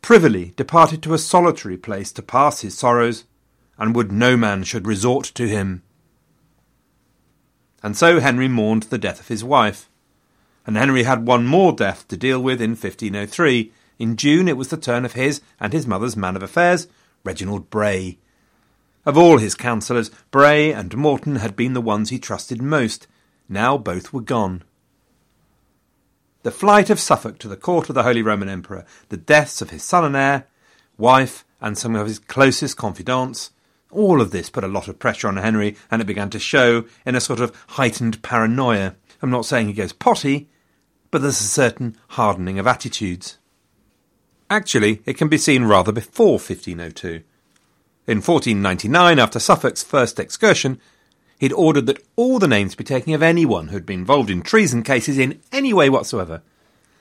privily 0.02 0.54
departed 0.56 1.02
to 1.02 1.14
a 1.14 1.18
solitary 1.18 1.76
place 1.76 2.10
to 2.12 2.22
pass 2.22 2.60
his 2.60 2.76
sorrows, 2.76 3.24
and 3.78 3.94
would 3.94 4.10
no 4.10 4.36
man 4.36 4.62
should 4.62 4.86
resort 4.86 5.24
to 5.24 5.46
him. 5.46 5.82
And 7.82 7.96
so 7.96 8.20
Henry 8.20 8.48
mourned 8.48 8.84
the 8.84 8.98
death 8.98 9.20
of 9.20 9.28
his 9.28 9.44
wife. 9.44 9.88
And 10.66 10.76
Henry 10.76 11.04
had 11.04 11.26
one 11.26 11.46
more 11.46 11.72
death 11.72 12.06
to 12.08 12.16
deal 12.16 12.42
with 12.42 12.60
in 12.60 12.70
1503. 12.70 13.72
In 13.98 14.16
June 14.16 14.48
it 14.48 14.56
was 14.56 14.68
the 14.68 14.76
turn 14.76 15.04
of 15.04 15.14
his 15.14 15.40
and 15.58 15.72
his 15.72 15.86
mother's 15.86 16.16
man 16.16 16.36
of 16.36 16.42
affairs, 16.42 16.88
Reginald 17.24 17.70
Bray. 17.70 18.18
Of 19.06 19.16
all 19.16 19.38
his 19.38 19.54
counsellors, 19.54 20.10
Bray 20.30 20.72
and 20.72 20.96
Morton 20.96 21.36
had 21.36 21.56
been 21.56 21.72
the 21.72 21.80
ones 21.80 22.10
he 22.10 22.18
trusted 22.18 22.60
most. 22.60 23.06
Now 23.48 23.78
both 23.78 24.12
were 24.12 24.20
gone. 24.20 24.62
The 26.42 26.50
flight 26.50 26.90
of 26.90 27.00
Suffolk 27.00 27.38
to 27.38 27.48
the 27.48 27.56
court 27.56 27.88
of 27.88 27.94
the 27.94 28.02
Holy 28.02 28.22
Roman 28.22 28.48
Emperor, 28.48 28.84
the 29.08 29.16
deaths 29.16 29.60
of 29.60 29.70
his 29.70 29.82
son 29.82 30.04
and 30.04 30.16
heir, 30.16 30.46
wife, 30.96 31.44
and 31.60 31.76
some 31.76 31.94
of 31.94 32.06
his 32.06 32.18
closest 32.18 32.76
confidants, 32.76 33.50
all 33.90 34.20
of 34.20 34.30
this 34.30 34.50
put 34.50 34.64
a 34.64 34.68
lot 34.68 34.88
of 34.88 34.98
pressure 34.98 35.28
on 35.28 35.36
Henry, 35.36 35.76
and 35.90 36.00
it 36.00 36.06
began 36.06 36.30
to 36.30 36.38
show 36.38 36.84
in 37.04 37.14
a 37.14 37.20
sort 37.20 37.40
of 37.40 37.54
heightened 37.70 38.22
paranoia. 38.22 38.94
I'm 39.20 39.30
not 39.30 39.44
saying 39.44 39.66
he 39.66 39.72
goes 39.72 39.92
potty, 39.92 40.48
but 41.10 41.22
there's 41.22 41.40
a 41.40 41.44
certain 41.44 41.96
hardening 42.10 42.58
of 42.58 42.66
attitudes. 42.66 43.38
Actually, 44.48 45.02
it 45.06 45.16
can 45.16 45.28
be 45.28 45.38
seen 45.38 45.64
rather 45.64 45.92
before 45.92 46.34
1502. 46.34 47.22
In 48.10 48.16
1499, 48.16 49.20
after 49.20 49.38
Suffolk's 49.38 49.84
first 49.84 50.18
excursion, 50.18 50.80
he'd 51.38 51.52
ordered 51.52 51.86
that 51.86 52.04
all 52.16 52.40
the 52.40 52.48
names 52.48 52.74
be 52.74 52.82
taken 52.82 53.14
of 53.14 53.22
anyone 53.22 53.68
who'd 53.68 53.86
been 53.86 54.00
involved 54.00 54.30
in 54.30 54.42
treason 54.42 54.82
cases 54.82 55.16
in 55.16 55.40
any 55.52 55.72
way 55.72 55.88
whatsoever. 55.88 56.42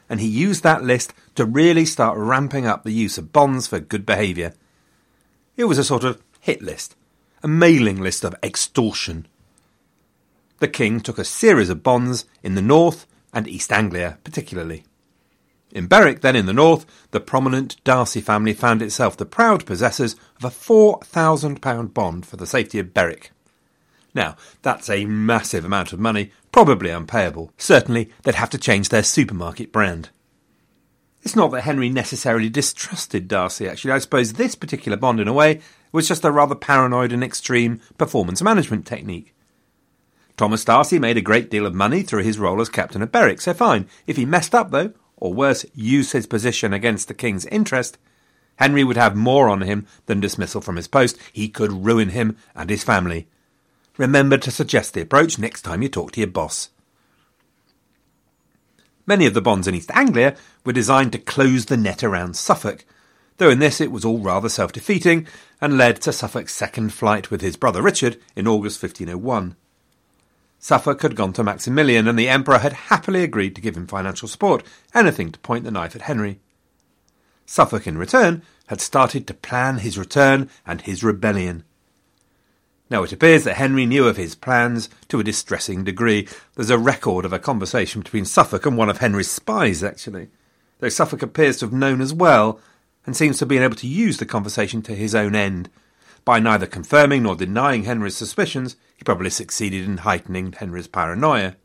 And 0.07 0.19
he 0.19 0.27
used 0.27 0.61
that 0.61 0.83
list 0.83 1.15
to 1.33 1.45
really 1.45 1.83
start 1.83 2.15
ramping 2.15 2.67
up 2.67 2.83
the 2.83 2.91
use 2.91 3.17
of 3.17 3.33
bonds 3.33 3.65
for 3.65 3.79
good 3.79 4.05
behaviour. 4.05 4.53
It 5.57 5.63
was 5.63 5.79
a 5.79 5.83
sort 5.83 6.03
of 6.03 6.21
hit 6.41 6.61
list, 6.61 6.95
a 7.41 7.47
mailing 7.47 7.99
list 7.99 8.23
of 8.23 8.35
extortion. 8.43 9.25
The 10.59 10.67
king 10.67 10.99
took 10.99 11.17
a 11.17 11.25
series 11.25 11.71
of 11.71 11.81
bonds 11.81 12.25
in 12.43 12.53
the 12.53 12.61
north 12.61 13.07
and 13.33 13.47
East 13.47 13.71
Anglia, 13.71 14.19
particularly. 14.23 14.83
In 15.71 15.87
Berwick, 15.87 16.21
then 16.21 16.35
in 16.35 16.47
the 16.47 16.53
north, 16.53 16.85
the 17.11 17.19
prominent 17.19 17.81
Darcy 17.83 18.21
family 18.21 18.53
found 18.53 18.81
itself 18.81 19.15
the 19.15 19.25
proud 19.25 19.65
possessors 19.65 20.15
of 20.37 20.45
a 20.45 20.49
£4,000 20.49 21.93
bond 21.93 22.25
for 22.25 22.37
the 22.37 22.47
safety 22.47 22.79
of 22.79 22.93
Berwick. 22.93 23.31
Now, 24.15 24.35
that's 24.63 24.89
a 24.89 25.05
massive 25.05 25.63
amount 25.63 25.93
of 25.93 25.99
money, 25.99 26.31
probably 26.51 26.89
unpayable. 26.89 27.53
Certainly, 27.57 28.09
they'd 28.23 28.35
have 28.35 28.49
to 28.49 28.57
change 28.57 28.89
their 28.89 29.03
supermarket 29.03 29.71
brand. 29.71 30.09
It's 31.21 31.35
not 31.35 31.51
that 31.51 31.61
Henry 31.61 31.89
necessarily 31.89 32.49
distrusted 32.49 33.27
Darcy, 33.27 33.67
actually. 33.67 33.91
I 33.91 33.99
suppose 33.99 34.33
this 34.33 34.55
particular 34.55 34.97
bond, 34.97 35.19
in 35.19 35.27
a 35.27 35.33
way, 35.33 35.61
was 35.91 36.07
just 36.07 36.25
a 36.25 36.31
rather 36.31 36.55
paranoid 36.55 37.11
and 37.11 37.23
extreme 37.23 37.81
performance 37.97 38.41
management 38.41 38.87
technique. 38.87 39.35
Thomas 40.37 40.63
Darcy 40.63 40.97
made 40.97 41.17
a 41.17 41.21
great 41.21 41.51
deal 41.51 41.65
of 41.65 41.75
money 41.75 42.01
through 42.01 42.23
his 42.23 42.39
role 42.39 42.61
as 42.61 42.69
captain 42.69 43.01
of 43.01 43.11
Berwick, 43.11 43.41
so 43.41 43.53
fine. 43.53 43.87
If 44.07 44.15
he 44.15 44.25
messed 44.25 44.55
up, 44.55 44.71
though, 44.71 44.93
or 45.19 45.33
worse, 45.33 45.65
use 45.75 46.13
his 46.13 46.27
position 46.27 46.73
against 46.73 47.07
the 47.07 47.13
king's 47.13 47.45
interest, 47.45 47.97
Henry 48.59 48.83
would 48.83 48.97
have 48.97 49.15
more 49.15 49.47
on 49.47 49.61
him 49.61 49.87
than 50.05 50.19
dismissal 50.19 50.59
from 50.59 50.75
his 50.75 50.87
post. 50.87 51.17
He 51.31 51.47
could 51.47 51.85
ruin 51.85 52.09
him 52.09 52.35
and 52.53 52.69
his 52.69 52.83
family. 52.83 53.27
Remember 53.97 54.37
to 54.37 54.51
suggest 54.51 54.93
the 54.93 55.01
approach 55.01 55.39
next 55.39 55.61
time 55.61 55.81
you 55.81 55.87
talk 55.87 56.11
to 56.11 56.19
your 56.19 56.27
boss. 56.27 56.69
Many 59.05 59.25
of 59.25 59.33
the 59.33 59.41
bonds 59.41 59.67
in 59.67 59.75
East 59.75 59.91
Anglia 59.93 60.35
were 60.65 60.73
designed 60.73 61.13
to 61.13 61.19
close 61.19 61.65
the 61.65 61.77
net 61.77 62.03
around 62.03 62.35
Suffolk, 62.35 62.85
though 63.37 63.49
in 63.49 63.59
this 63.59 63.79
it 63.79 63.93
was 63.93 64.03
all 64.03 64.19
rather 64.19 64.49
self 64.49 64.73
defeating 64.73 65.25
and 65.61 65.77
led 65.77 66.01
to 66.01 66.11
Suffolk's 66.11 66.53
second 66.53 66.93
flight 66.93 67.31
with 67.31 67.41
his 67.41 67.55
brother 67.55 67.81
Richard 67.81 68.19
in 68.35 68.45
August 68.45 68.83
1501. 68.83 69.55
Suffolk 70.59 71.01
had 71.01 71.15
gone 71.15 71.31
to 71.33 71.43
Maximilian, 71.43 72.07
and 72.07 72.19
the 72.19 72.27
Emperor 72.27 72.59
had 72.59 72.73
happily 72.73 73.23
agreed 73.23 73.55
to 73.55 73.61
give 73.61 73.77
him 73.77 73.87
financial 73.87 74.27
support, 74.27 74.61
anything 74.93 75.31
to 75.31 75.39
point 75.39 75.63
the 75.63 75.71
knife 75.71 75.95
at 75.95 76.03
Henry. 76.03 76.39
Suffolk, 77.45 77.87
in 77.87 77.97
return, 77.97 78.43
had 78.67 78.81
started 78.81 79.25
to 79.25 79.33
plan 79.33 79.77
his 79.77 79.97
return 79.97 80.49
and 80.67 80.81
his 80.81 81.03
rebellion. 81.03 81.63
Now 82.89 83.03
it 83.03 83.13
appears 83.13 83.45
that 83.45 83.55
Henry 83.55 83.85
knew 83.85 84.05
of 84.05 84.17
his 84.17 84.35
plans 84.35 84.89
to 85.07 85.19
a 85.19 85.23
distressing 85.23 85.83
degree. 85.83 86.27
There's 86.55 86.69
a 86.69 86.77
record 86.77 87.23
of 87.23 87.33
a 87.33 87.39
conversation 87.39 88.01
between 88.01 88.25
Suffolk 88.25 88.65
and 88.65 88.77
one 88.77 88.89
of 88.89 88.97
Henry's 88.97 89.31
spies, 89.31 89.83
actually, 89.83 90.27
though 90.79 90.89
Suffolk 90.89 91.21
appears 91.21 91.57
to 91.57 91.67
have 91.67 91.73
known 91.73 92.01
as 92.01 92.13
well, 92.13 92.59
and 93.05 93.15
seems 93.15 93.37
to 93.37 93.43
have 93.43 93.49
been 93.49 93.63
able 93.63 93.75
to 93.75 93.87
use 93.87 94.17
the 94.17 94.25
conversation 94.25 94.81
to 94.81 94.93
his 94.93 95.15
own 95.15 95.35
end, 95.35 95.69
by 96.25 96.39
neither 96.39 96.67
confirming 96.67 97.23
nor 97.23 97.35
denying 97.35 97.83
Henry's 97.83 98.17
suspicions, 98.17 98.75
he 98.99 99.03
probably 99.05 99.29
succeeded 99.29 99.85
in 99.85 99.99
heightening 99.99 100.51
Henry's 100.51 100.89
paranoia. 100.89 101.55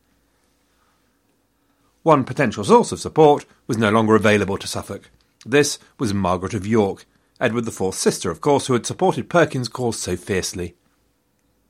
One 2.05 2.23
potential 2.23 2.63
source 2.63 2.93
of 2.93 3.01
support 3.01 3.45
was 3.67 3.77
no 3.77 3.91
longer 3.91 4.15
available 4.15 4.57
to 4.57 4.69
Suffolk. 4.69 5.11
This 5.45 5.81
was 5.99 6.15
Margaret 6.15 6.55
of 6.55 6.65
York, 6.65 7.07
Edward 7.41 7.67
IV's 7.67 7.97
sister, 7.97 8.31
of 8.31 8.41
course, 8.41 8.69
who 8.69 8.75
had 8.75 8.87
supported 8.87 9.29
Perkin's 9.29 9.69
cause 9.69 9.99
so 9.99 10.17
fiercely. 10.17 10.77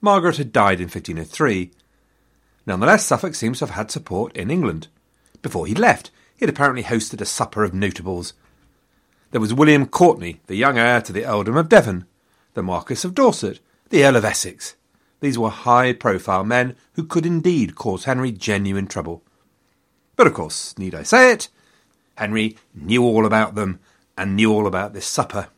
Margaret 0.03 0.37
had 0.37 0.53
died 0.53 0.81
in 0.81 0.89
1503. 0.89 1.71
Nonetheless, 2.67 3.07
Suffolk 3.07 3.35
seems 3.35 3.61
to 3.61 3.67
have 3.67 3.75
had 3.75 3.91
support 3.91 4.37
in 4.37 4.51
England. 4.51 4.89
Before 5.41 5.67
he 5.67 5.75
left, 5.75 6.11
he 6.37 6.45
had 6.45 6.51
apparently 6.51 6.83
hosted 6.83 7.23
a 7.23 7.25
supper 7.25 7.65
of 7.65 7.73
notables. 7.73 8.35
There 9.31 9.41
was 9.41 9.55
William 9.55 9.87
Courtenay, 9.87 10.41
the 10.47 10.57
young 10.57 10.77
heir 10.77 11.01
to 11.01 11.13
the 11.13 11.25
earldom 11.25 11.57
of 11.57 11.71
Devon, 11.71 12.05
the 12.53 12.63
Marquis 12.63 13.09
of 13.09 13.15
Dorset, 13.15 13.61
the 13.89 14.05
Earl 14.05 14.17
of 14.17 14.27
Essex. 14.27 14.75
These 15.25 15.39
were 15.39 15.49
high 15.49 15.95
profile 15.95 16.45
men 16.45 16.77
who 16.97 17.05
could 17.05 17.25
indeed 17.25 17.77
cause 17.77 18.05
Henry 18.05 18.31
genuine 18.31 18.87
trouble. 18.87 19.23
But 20.17 20.27
of 20.27 20.35
course, 20.35 20.77
need 20.77 20.95
I 20.95 21.03
say 21.03 21.33
it? 21.33 21.49
Henry 22.19 22.59
knew 22.75 23.03
all 23.03 23.25
about 23.25 23.55
them 23.55 23.81
and 24.19 24.37
knew 24.37 24.53
all 24.53 24.67
about 24.67 24.93
this 24.93 25.07
supper. 25.07 25.49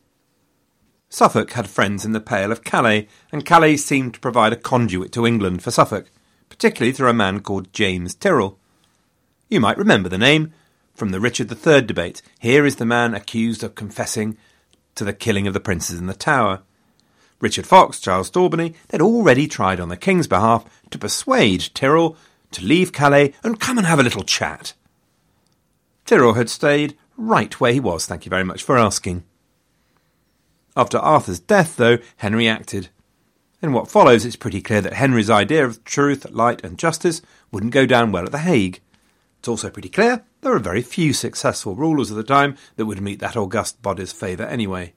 Suffolk 1.09 1.51
had 1.51 1.69
friends 1.69 2.05
in 2.05 2.13
the 2.13 2.21
Pale 2.21 2.53
of 2.53 2.63
Calais, 2.63 3.09
and 3.29 3.43
Calais 3.43 3.75
seemed 3.75 4.13
to 4.13 4.21
provide 4.21 4.53
a 4.53 4.55
conduit 4.55 5.11
to 5.11 5.27
England 5.27 5.61
for 5.61 5.71
Suffolk, 5.71 6.11
particularly 6.47 6.93
through 6.93 7.09
a 7.09 7.13
man 7.13 7.41
called 7.41 7.73
James 7.73 8.15
Tyrrell. 8.15 8.57
You 9.49 9.59
might 9.59 9.77
remember 9.77 10.07
the 10.07 10.17
name 10.17 10.53
from 10.93 11.09
the 11.09 11.19
Richard 11.19 11.51
III 11.51 11.81
debate. 11.81 12.21
Here 12.39 12.65
is 12.65 12.77
the 12.77 12.85
man 12.85 13.13
accused 13.13 13.65
of 13.65 13.75
confessing 13.75 14.37
to 14.95 15.03
the 15.03 15.11
killing 15.11 15.45
of 15.45 15.53
the 15.53 15.59
princes 15.59 15.99
in 15.99 16.07
the 16.07 16.13
Tower. 16.13 16.61
Richard 17.39 17.67
Fox, 17.67 17.99
Charles 17.99 18.31
Daubeny, 18.31 18.73
they'd 18.87 19.01
already 19.01 19.47
tried 19.47 19.79
on 19.79 19.89
the 19.89 19.97
King's 19.97 20.27
behalf 20.27 20.65
to 20.89 20.97
persuade 20.97 21.69
Tyrrell 21.73 22.17
to 22.51 22.65
leave 22.65 22.91
Calais 22.91 23.33
and 23.43 23.59
come 23.59 23.77
and 23.77 23.85
have 23.85 23.99
a 23.99 24.03
little 24.03 24.23
chat. 24.23 24.73
Tyrrell 26.05 26.33
had 26.33 26.49
stayed 26.49 26.97
right 27.17 27.59
where 27.59 27.73
he 27.73 27.79
was, 27.79 28.05
thank 28.05 28.25
you 28.25 28.29
very 28.29 28.43
much 28.43 28.63
for 28.63 28.77
asking. 28.77 29.23
After 30.75 30.97
Arthur's 30.97 31.39
death, 31.39 31.75
though, 31.75 31.97
Henry 32.17 32.47
acted. 32.47 32.89
In 33.61 33.73
what 33.73 33.89
follows, 33.89 34.23
it's 34.23 34.35
pretty 34.35 34.61
clear 34.61 34.81
that 34.81 34.93
Henry's 34.93 35.29
idea 35.29 35.65
of 35.65 35.83
truth, 35.83 36.29
light, 36.29 36.63
and 36.63 36.77
justice 36.77 37.21
wouldn't 37.51 37.73
go 37.73 37.85
down 37.85 38.11
well 38.11 38.25
at 38.25 38.31
The 38.31 38.37
Hague. 38.39 38.79
It's 39.39 39.47
also 39.47 39.69
pretty 39.69 39.89
clear 39.89 40.23
there 40.41 40.53
are 40.53 40.59
very 40.59 40.81
few 40.81 41.13
successful 41.13 41.75
rulers 41.75 42.11
of 42.11 42.17
the 42.17 42.23
time 42.23 42.55
that 42.75 42.85
would 42.85 43.01
meet 43.01 43.19
that 43.19 43.35
august 43.35 43.81
body's 43.81 44.11
favour 44.11 44.43
anyway. 44.43 44.93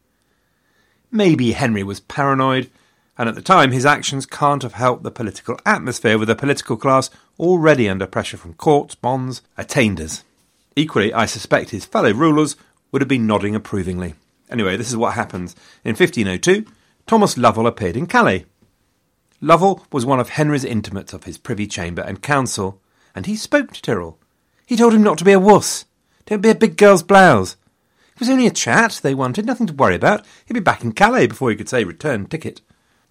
Maybe 1.12 1.52
Henry 1.52 1.83
was 1.83 2.00
paranoid, 2.00 2.71
and 3.19 3.29
at 3.29 3.35
the 3.35 3.43
time 3.43 3.73
his 3.73 3.85
actions 3.85 4.26
can't 4.26 4.62
have 4.62 4.75
helped 4.75 5.02
the 5.02 5.11
political 5.11 5.59
atmosphere 5.67 6.17
with 6.17 6.31
a 6.31 6.37
political 6.37 6.76
class 6.76 7.11
already 7.38 7.88
under 7.88 8.07
pressure 8.07 8.37
from 8.37 8.55
courts, 8.55 8.95
bonds, 8.95 9.43
attainders. 9.59 10.25
Equally, 10.76 11.12
I 11.12 11.26
suspect 11.26 11.71
his 11.71 11.85
fellow 11.85 12.12
rulers 12.12 12.57
would 12.93 13.02
have 13.02 13.09
been 13.09 13.26
nodding 13.26 13.55
approvingly. 13.55 14.14
Anyway, 14.50 14.76
this 14.76 14.88
is 14.88 14.97
what 14.97 15.14
happens. 15.14 15.55
In 15.85 15.90
1502, 15.90 16.64
Thomas 17.07 17.37
Lovell 17.37 17.67
appeared 17.67 17.97
in 17.97 18.07
Calais. 18.07 18.47
Lovell 19.40 19.85
was 19.90 20.07
one 20.07 20.21
of 20.21 20.31
Henry's 20.31 20.64
intimates 20.64 21.12
of 21.12 21.25
his 21.25 21.38
privy 21.38 21.67
chamber 21.67 22.02
and 22.02 22.23
council, 22.23 22.81
and 23.14 23.26
he 23.26 23.37
spoke 23.37 23.73
to 23.73 23.83
Tyrrell. 23.83 24.19
He 24.67 24.76
told 24.76 24.95
him 24.95 25.02
not 25.02 25.19
to 25.19 25.25
be 25.25 25.33
a 25.33 25.40
wuss. 25.40 25.87
Don't 26.26 26.43
be 26.43 26.50
a 26.50 26.55
big 26.55 26.76
girl's 26.76 27.02
blouse. 27.02 27.57
It 28.21 28.25
was 28.25 28.31
only 28.31 28.47
a 28.47 28.50
chat 28.50 29.00
they 29.03 29.15
wanted, 29.15 29.47
nothing 29.47 29.67
to 29.67 29.73
worry 29.73 29.95
about. 29.95 30.27
He'd 30.45 30.53
be 30.53 30.61
back 30.61 30.85
in 30.85 30.93
Calais 30.93 31.27
before 31.27 31.49
he 31.49 31.57
could 31.57 31.71
say 31.71 31.85
return 31.85 32.27
ticket. 32.27 32.61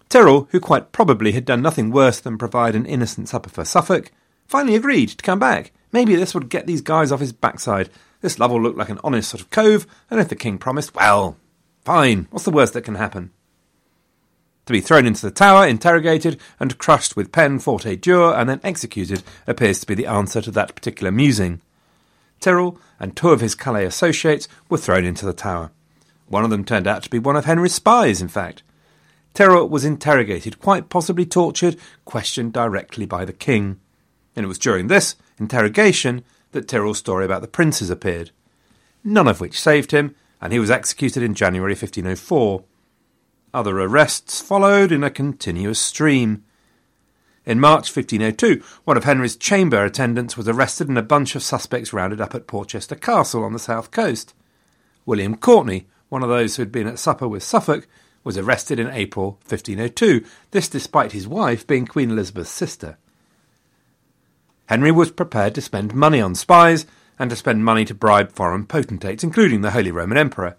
Tyrrell, 0.08 0.46
who 0.52 0.60
quite 0.60 0.92
probably 0.92 1.32
had 1.32 1.44
done 1.44 1.60
nothing 1.60 1.90
worse 1.90 2.20
than 2.20 2.38
provide 2.38 2.76
an 2.76 2.86
innocent 2.86 3.28
supper 3.28 3.50
for 3.50 3.64
Suffolk, 3.64 4.12
finally 4.46 4.76
agreed 4.76 5.08
to 5.08 5.24
come 5.24 5.40
back. 5.40 5.72
Maybe 5.90 6.14
this 6.14 6.32
would 6.32 6.48
get 6.48 6.68
these 6.68 6.80
guys 6.80 7.10
off 7.10 7.18
his 7.18 7.32
backside. 7.32 7.90
This 8.20 8.38
Lovell 8.38 8.62
looked 8.62 8.78
like 8.78 8.88
an 8.88 9.00
honest 9.02 9.30
sort 9.30 9.40
of 9.40 9.50
cove, 9.50 9.84
and 10.12 10.20
if 10.20 10.28
the 10.28 10.36
king 10.36 10.58
promised, 10.58 10.94
well, 10.94 11.36
fine, 11.84 12.28
what's 12.30 12.44
the 12.44 12.52
worst 12.52 12.74
that 12.74 12.82
can 12.82 12.94
happen? 12.94 13.32
To 14.66 14.72
be 14.72 14.80
thrown 14.80 15.06
into 15.06 15.26
the 15.26 15.32
tower, 15.32 15.66
interrogated, 15.66 16.40
and 16.60 16.78
crushed 16.78 17.16
with 17.16 17.32
pen 17.32 17.58
forte 17.58 17.96
dure, 17.96 18.32
and 18.32 18.48
then 18.48 18.60
executed 18.62 19.24
appears 19.48 19.80
to 19.80 19.88
be 19.88 19.96
the 19.96 20.06
answer 20.06 20.40
to 20.40 20.52
that 20.52 20.76
particular 20.76 21.10
musing. 21.10 21.62
Tyrrell 22.40 22.78
and 22.98 23.16
two 23.16 23.28
of 23.28 23.40
his 23.40 23.54
Calais 23.54 23.84
associates 23.84 24.48
were 24.68 24.78
thrown 24.78 25.04
into 25.04 25.26
the 25.26 25.32
tower. 25.32 25.70
One 26.26 26.44
of 26.44 26.50
them 26.50 26.64
turned 26.64 26.86
out 26.86 27.02
to 27.02 27.10
be 27.10 27.18
one 27.18 27.36
of 27.36 27.44
Henry's 27.44 27.74
spies, 27.74 28.22
in 28.22 28.28
fact. 28.28 28.62
Tyrrell 29.34 29.68
was 29.68 29.84
interrogated, 29.84 30.60
quite 30.60 30.88
possibly 30.88 31.26
tortured, 31.26 31.76
questioned 32.04 32.52
directly 32.52 33.06
by 33.06 33.24
the 33.24 33.32
king. 33.32 33.78
And 34.34 34.44
it 34.44 34.48
was 34.48 34.58
during 34.58 34.86
this 34.86 35.16
interrogation 35.38 36.24
that 36.52 36.68
Tyrrell's 36.68 36.98
story 36.98 37.24
about 37.24 37.42
the 37.42 37.48
princes 37.48 37.90
appeared, 37.90 38.30
none 39.04 39.28
of 39.28 39.40
which 39.40 39.60
saved 39.60 39.92
him, 39.92 40.14
and 40.40 40.52
he 40.52 40.58
was 40.58 40.70
executed 40.70 41.22
in 41.22 41.34
January 41.34 41.72
1504. 41.72 42.64
Other 43.52 43.80
arrests 43.80 44.40
followed 44.40 44.92
in 44.92 45.04
a 45.04 45.10
continuous 45.10 45.80
stream. 45.80 46.44
In 47.50 47.58
March 47.58 47.90
1502, 47.92 48.62
one 48.84 48.96
of 48.96 49.02
Henry's 49.02 49.34
chamber 49.34 49.84
attendants 49.84 50.36
was 50.36 50.46
arrested 50.46 50.88
and 50.88 50.96
a 50.96 51.02
bunch 51.02 51.34
of 51.34 51.42
suspects 51.42 51.92
rounded 51.92 52.20
up 52.20 52.32
at 52.32 52.46
Portchester 52.46 52.94
Castle 52.94 53.42
on 53.42 53.52
the 53.52 53.58
south 53.58 53.90
coast. 53.90 54.34
William 55.04 55.36
Courtenay, 55.36 55.86
one 56.10 56.22
of 56.22 56.28
those 56.28 56.54
who 56.54 56.62
had 56.62 56.70
been 56.70 56.86
at 56.86 57.00
supper 57.00 57.26
with 57.26 57.42
Suffolk, 57.42 57.88
was 58.22 58.38
arrested 58.38 58.78
in 58.78 58.86
April 58.86 59.32
1502, 59.48 60.24
this 60.52 60.68
despite 60.68 61.10
his 61.10 61.26
wife 61.26 61.66
being 61.66 61.86
Queen 61.86 62.12
Elizabeth's 62.12 62.50
sister. 62.50 62.98
Henry 64.66 64.92
was 64.92 65.10
prepared 65.10 65.56
to 65.56 65.60
spend 65.60 65.92
money 65.92 66.20
on 66.20 66.36
spies, 66.36 66.86
and 67.18 67.30
to 67.30 67.36
spend 67.36 67.64
money 67.64 67.84
to 67.84 67.94
bribe 67.94 68.30
foreign 68.30 68.64
potentates, 68.64 69.24
including 69.24 69.62
the 69.62 69.72
Holy 69.72 69.90
Roman 69.90 70.18
Emperor. 70.18 70.56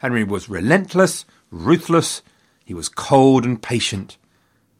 Henry 0.00 0.24
was 0.24 0.50
relentless, 0.50 1.24
ruthless, 1.50 2.20
he 2.62 2.74
was 2.74 2.90
cold 2.90 3.46
and 3.46 3.62
patient. 3.62 4.18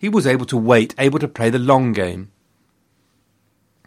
He 0.00 0.08
was 0.08 0.26
able 0.26 0.46
to 0.46 0.56
wait, 0.56 0.94
able 0.96 1.18
to 1.18 1.28
play 1.28 1.50
the 1.50 1.58
long 1.58 1.92
game. 1.92 2.32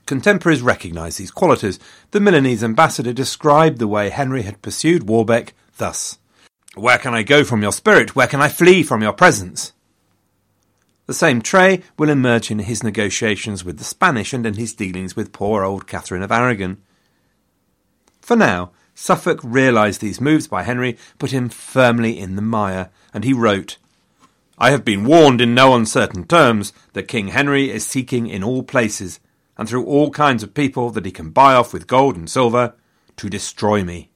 Contemporaries 0.05 0.61
recognised 0.61 1.17
these 1.17 1.31
qualities. 1.31 1.79
The 2.11 2.19
Milanese 2.19 2.63
ambassador 2.63 3.13
described 3.13 3.79
the 3.79 3.87
way 3.87 4.11
Henry 4.11 4.43
had 4.43 4.61
pursued 4.61 5.09
Warbeck 5.09 5.55
thus 5.77 6.19
Where 6.75 6.99
can 6.99 7.15
I 7.15 7.23
go 7.23 7.43
from 7.43 7.63
your 7.63 7.71
spirit? 7.71 8.15
Where 8.15 8.27
can 8.27 8.43
I 8.43 8.47
flee 8.47 8.83
from 8.83 9.01
your 9.01 9.13
presence? 9.13 9.73
The 11.07 11.15
same 11.15 11.41
trait 11.41 11.83
will 11.97 12.09
emerge 12.09 12.51
in 12.51 12.59
his 12.59 12.83
negotiations 12.83 13.65
with 13.65 13.79
the 13.79 13.83
Spanish 13.83 14.33
and 14.33 14.45
in 14.45 14.53
his 14.53 14.75
dealings 14.75 15.15
with 15.15 15.33
poor 15.33 15.63
old 15.63 15.87
Catherine 15.87 16.21
of 16.21 16.31
Aragon. 16.31 16.77
For 18.21 18.35
now, 18.35 18.69
Suffolk 18.93 19.39
realised 19.41 19.99
these 19.99 20.21
moves 20.21 20.47
by 20.47 20.61
Henry 20.61 20.95
put 21.17 21.31
him 21.31 21.49
firmly 21.49 22.19
in 22.19 22.35
the 22.35 22.43
mire, 22.43 22.91
and 23.15 23.23
he 23.23 23.33
wrote, 23.33 23.77
I 24.63 24.71
have 24.71 24.85
been 24.85 25.03
warned 25.03 25.41
in 25.41 25.53
no 25.53 25.75
uncertain 25.75 26.23
terms 26.23 26.71
that 26.93 27.09
King 27.09 27.27
Henry 27.27 27.69
is 27.69 27.85
seeking 27.85 28.27
in 28.27 28.45
all 28.45 28.63
places, 28.63 29.19
and 29.57 29.67
through 29.67 29.83
all 29.83 30.09
kinds 30.09 30.41
of 30.41 30.53
people 30.53 30.89
that 30.91 31.05
he 31.05 31.11
can 31.11 31.31
buy 31.31 31.53
off 31.53 31.73
with 31.73 31.85
gold 31.85 32.15
and 32.15 32.29
silver, 32.29 32.73
to 33.17 33.29
destroy 33.29 33.83
me. 33.83 34.09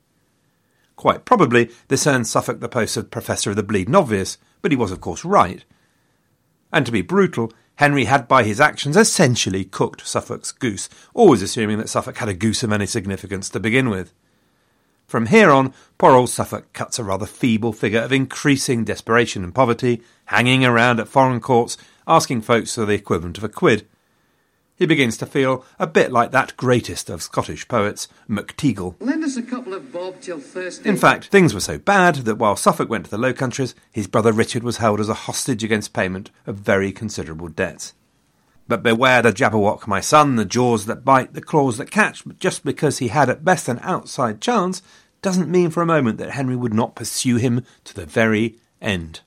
Quite 0.95 1.25
probably 1.25 1.69
this 1.89 2.07
earned 2.07 2.27
Suffolk 2.27 2.61
the 2.61 2.69
post 2.69 2.95
of 2.95 3.11
Professor 3.11 3.49
of 3.49 3.57
the 3.57 3.61
Bleeding 3.61 3.93
Obvious, 3.93 4.37
but 4.61 4.71
he 4.71 4.77
was 4.77 4.89
of 4.89 5.01
course 5.01 5.25
right. 5.25 5.65
And 6.71 6.85
to 6.85 6.93
be 6.93 7.01
brutal, 7.01 7.51
Henry 7.75 8.05
had 8.05 8.29
by 8.29 8.43
his 8.43 8.61
actions 8.61 8.95
essentially 8.95 9.65
cooked 9.65 10.07
Suffolk's 10.07 10.53
goose, 10.53 10.87
always 11.13 11.41
assuming 11.41 11.77
that 11.79 11.89
Suffolk 11.89 12.19
had 12.19 12.29
a 12.29 12.33
goose 12.33 12.63
of 12.63 12.71
any 12.71 12.85
significance 12.85 13.49
to 13.49 13.59
begin 13.59 13.89
with. 13.89 14.13
From 15.07 15.27
here 15.27 15.51
on, 15.51 15.73
poor 15.97 16.11
old 16.11 16.29
Suffolk 16.29 16.73
cuts 16.73 16.99
a 16.99 17.03
rather 17.03 17.25
feeble 17.25 17.71
figure 17.71 18.01
of 18.01 18.11
increasing 18.11 18.83
desperation 18.83 19.41
and 19.41 19.55
poverty, 19.55 20.01
hanging 20.25 20.65
around 20.65 20.99
at 20.99 21.07
foreign 21.07 21.39
courts, 21.39 21.77
asking 22.05 22.41
folks 22.41 22.75
for 22.75 22.85
the 22.85 22.95
equivalent 22.95 23.37
of 23.37 23.43
a 23.45 23.49
quid. 23.49 23.87
He 24.75 24.85
begins 24.85 25.15
to 25.17 25.25
feel 25.25 25.63
a 25.79 25.87
bit 25.87 26.11
like 26.11 26.31
that 26.31 26.57
greatest 26.57 27.09
of 27.09 27.23
Scottish 27.23 27.69
poets, 27.69 28.09
MacTeagle. 28.29 28.95
Lend 28.99 29.23
us 29.23 29.37
a 29.37 29.41
couple 29.41 29.73
of 29.73 29.93
bob 29.93 30.19
till 30.19 30.41
Thursday. 30.41 30.89
In 30.89 30.97
fact, 30.97 31.27
things 31.27 31.53
were 31.53 31.61
so 31.61 31.77
bad 31.77 32.15
that 32.15 32.35
while 32.35 32.57
Suffolk 32.57 32.89
went 32.89 33.05
to 33.05 33.11
the 33.11 33.17
Low 33.17 33.31
Countries, 33.31 33.75
his 33.89 34.07
brother 34.07 34.33
Richard 34.33 34.63
was 34.63 34.77
held 34.77 34.99
as 34.99 35.07
a 35.07 35.13
hostage 35.13 35.63
against 35.63 35.93
payment 35.93 36.31
of 36.45 36.57
very 36.57 36.91
considerable 36.91 37.47
debts. 37.47 37.93
But 38.67 38.83
beware 38.83 39.21
the 39.21 39.31
Jabberwock, 39.31 39.87
my 39.87 40.01
son, 40.01 40.35
the 40.35 40.45
jaws 40.45 40.85
that 40.85 41.05
bite, 41.05 41.33
the 41.33 41.41
claws 41.41 41.77
that 41.77 41.91
catch. 41.91 42.25
But 42.25 42.39
just 42.39 42.65
because 42.65 42.97
he 42.97 43.07
had 43.07 43.29
at 43.29 43.45
best 43.45 43.67
an 43.67 43.79
outside 43.81 44.41
chance 44.41 44.81
doesn't 45.21 45.49
mean 45.49 45.69
for 45.69 45.81
a 45.81 45.87
moment 45.87 46.17
that 46.17 46.31
Henry 46.31 46.55
would 46.55 46.73
not 46.73 46.95
pursue 46.95 47.37
him 47.37 47.63
to 47.85 47.93
the 47.93 48.05
very 48.05 48.55
end. 48.81 49.21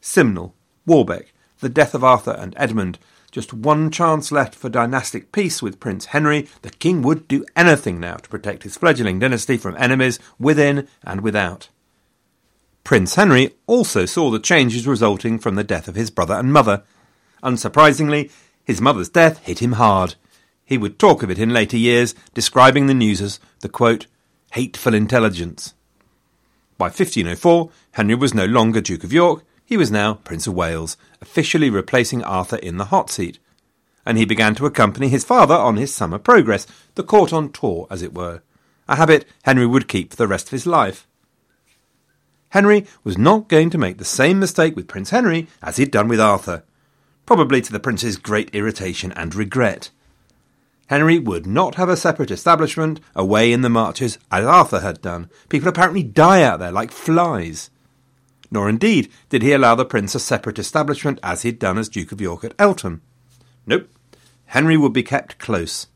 Simnel, 0.00 0.54
Warbeck, 0.84 1.32
the 1.60 1.68
death 1.68 1.94
of 1.94 2.04
Arthur 2.04 2.32
and 2.32 2.54
Edmund, 2.56 2.98
just 3.30 3.52
one 3.52 3.90
chance 3.90 4.30
left 4.30 4.54
for 4.54 4.68
dynastic 4.68 5.32
peace 5.32 5.60
with 5.60 5.80
Prince 5.80 6.06
Henry, 6.06 6.46
the 6.62 6.70
king 6.70 7.02
would 7.02 7.26
do 7.26 7.44
anything 7.56 7.98
now 7.98 8.14
to 8.14 8.28
protect 8.28 8.62
his 8.62 8.76
fledgling 8.76 9.18
dynasty 9.18 9.56
from 9.56 9.74
enemies 9.76 10.20
within 10.38 10.86
and 11.02 11.20
without. 11.20 11.68
Prince 12.84 13.14
Henry 13.14 13.54
also 13.66 14.04
saw 14.04 14.30
the 14.30 14.38
changes 14.38 14.86
resulting 14.86 15.38
from 15.38 15.54
the 15.54 15.64
death 15.64 15.88
of 15.88 15.94
his 15.94 16.10
brother 16.10 16.34
and 16.34 16.52
mother. 16.52 16.84
Unsurprisingly, 17.44 18.30
his 18.64 18.80
mother's 18.80 19.08
death 19.10 19.38
hit 19.44 19.60
him 19.60 19.72
hard. 19.72 20.14
He 20.64 20.78
would 20.78 20.98
talk 20.98 21.22
of 21.22 21.30
it 21.30 21.38
in 21.38 21.50
later 21.50 21.76
years, 21.76 22.14
describing 22.32 22.86
the 22.86 22.94
news 22.94 23.20
as 23.20 23.38
the 23.60 23.68
quote, 23.68 24.06
hateful 24.52 24.94
intelligence. 24.94 25.74
By 26.78 26.86
1504, 26.86 27.70
Henry 27.92 28.14
was 28.14 28.34
no 28.34 28.46
longer 28.46 28.80
Duke 28.80 29.04
of 29.04 29.12
York, 29.12 29.44
he 29.64 29.76
was 29.76 29.90
now 29.90 30.14
Prince 30.14 30.46
of 30.46 30.54
Wales, 30.54 30.96
officially 31.20 31.70
replacing 31.70 32.22
Arthur 32.24 32.56
in 32.56 32.78
the 32.78 32.86
hot 32.86 33.10
seat. 33.10 33.38
And 34.06 34.18
he 34.18 34.24
began 34.24 34.54
to 34.56 34.66
accompany 34.66 35.08
his 35.08 35.24
father 35.24 35.54
on 35.54 35.76
his 35.76 35.94
summer 35.94 36.18
progress, 36.18 36.66
the 36.94 37.02
court 37.02 37.32
on 37.32 37.52
tour, 37.52 37.86
as 37.90 38.02
it 38.02 38.14
were, 38.14 38.42
a 38.88 38.96
habit 38.96 39.26
Henry 39.44 39.66
would 39.66 39.88
keep 39.88 40.10
for 40.10 40.16
the 40.16 40.28
rest 40.28 40.46
of 40.46 40.52
his 40.52 40.66
life. 40.66 41.06
Henry 42.50 42.86
was 43.02 43.18
not 43.18 43.48
going 43.48 43.70
to 43.70 43.78
make 43.78 43.98
the 43.98 44.04
same 44.04 44.38
mistake 44.38 44.76
with 44.76 44.88
Prince 44.88 45.10
Henry 45.10 45.48
as 45.62 45.76
he'd 45.76 45.90
done 45.90 46.08
with 46.08 46.20
Arthur, 46.20 46.62
probably 47.26 47.60
to 47.62 47.72
the 47.72 47.80
prince's 47.80 48.16
great 48.16 48.54
irritation 48.54 49.12
and 49.12 49.34
regret. 49.34 49.90
Henry 50.88 51.18
would 51.18 51.46
not 51.46 51.76
have 51.76 51.88
a 51.88 51.96
separate 51.96 52.30
establishment 52.30 53.00
away 53.14 53.52
in 53.52 53.62
the 53.62 53.70
marches 53.70 54.18
as 54.30 54.44
Arthur 54.44 54.80
had 54.80 55.00
done. 55.00 55.30
People 55.48 55.68
apparently 55.68 56.02
die 56.02 56.42
out 56.42 56.58
there 56.58 56.72
like 56.72 56.90
flies 56.90 57.70
nor 58.54 58.68
indeed 58.68 59.10
did 59.28 59.42
he 59.42 59.52
allow 59.52 59.74
the 59.74 59.84
prince 59.84 60.14
a 60.14 60.20
separate 60.20 60.60
establishment 60.60 61.18
as 61.22 61.42
he'd 61.42 61.58
done 61.58 61.76
as 61.76 61.88
Duke 61.88 62.12
of 62.12 62.20
York 62.20 62.44
at 62.44 62.54
Eltham. 62.56 63.02
Nope, 63.66 63.88
Henry 64.46 64.76
would 64.76 64.92
be 64.92 65.02
kept 65.02 65.38
close. 65.38 65.88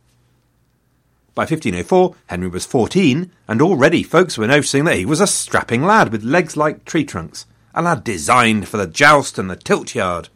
By 1.37 1.43
1504, 1.43 2.17
Henry 2.27 2.49
was 2.49 2.67
14, 2.67 3.31
and 3.47 3.63
already 3.63 4.03
folks 4.03 4.37
were 4.37 4.49
noticing 4.49 4.85
that 4.85 4.97
he 4.97 5.07
was 5.07 5.21
a 5.21 5.27
strapping 5.29 5.85
lad 5.85 6.11
with 6.11 6.25
legs 6.25 6.57
like 6.57 6.85
tree 6.85 7.05
trunks, 7.05 7.47
a 7.75 7.81
lad 7.81 8.03
designed 8.03 8.67
for 8.67 8.77
the 8.77 8.89
joust 8.89 9.39
and 9.39 9.49
the 9.49 9.55
tilt 9.55 9.95
yard. 9.95 10.29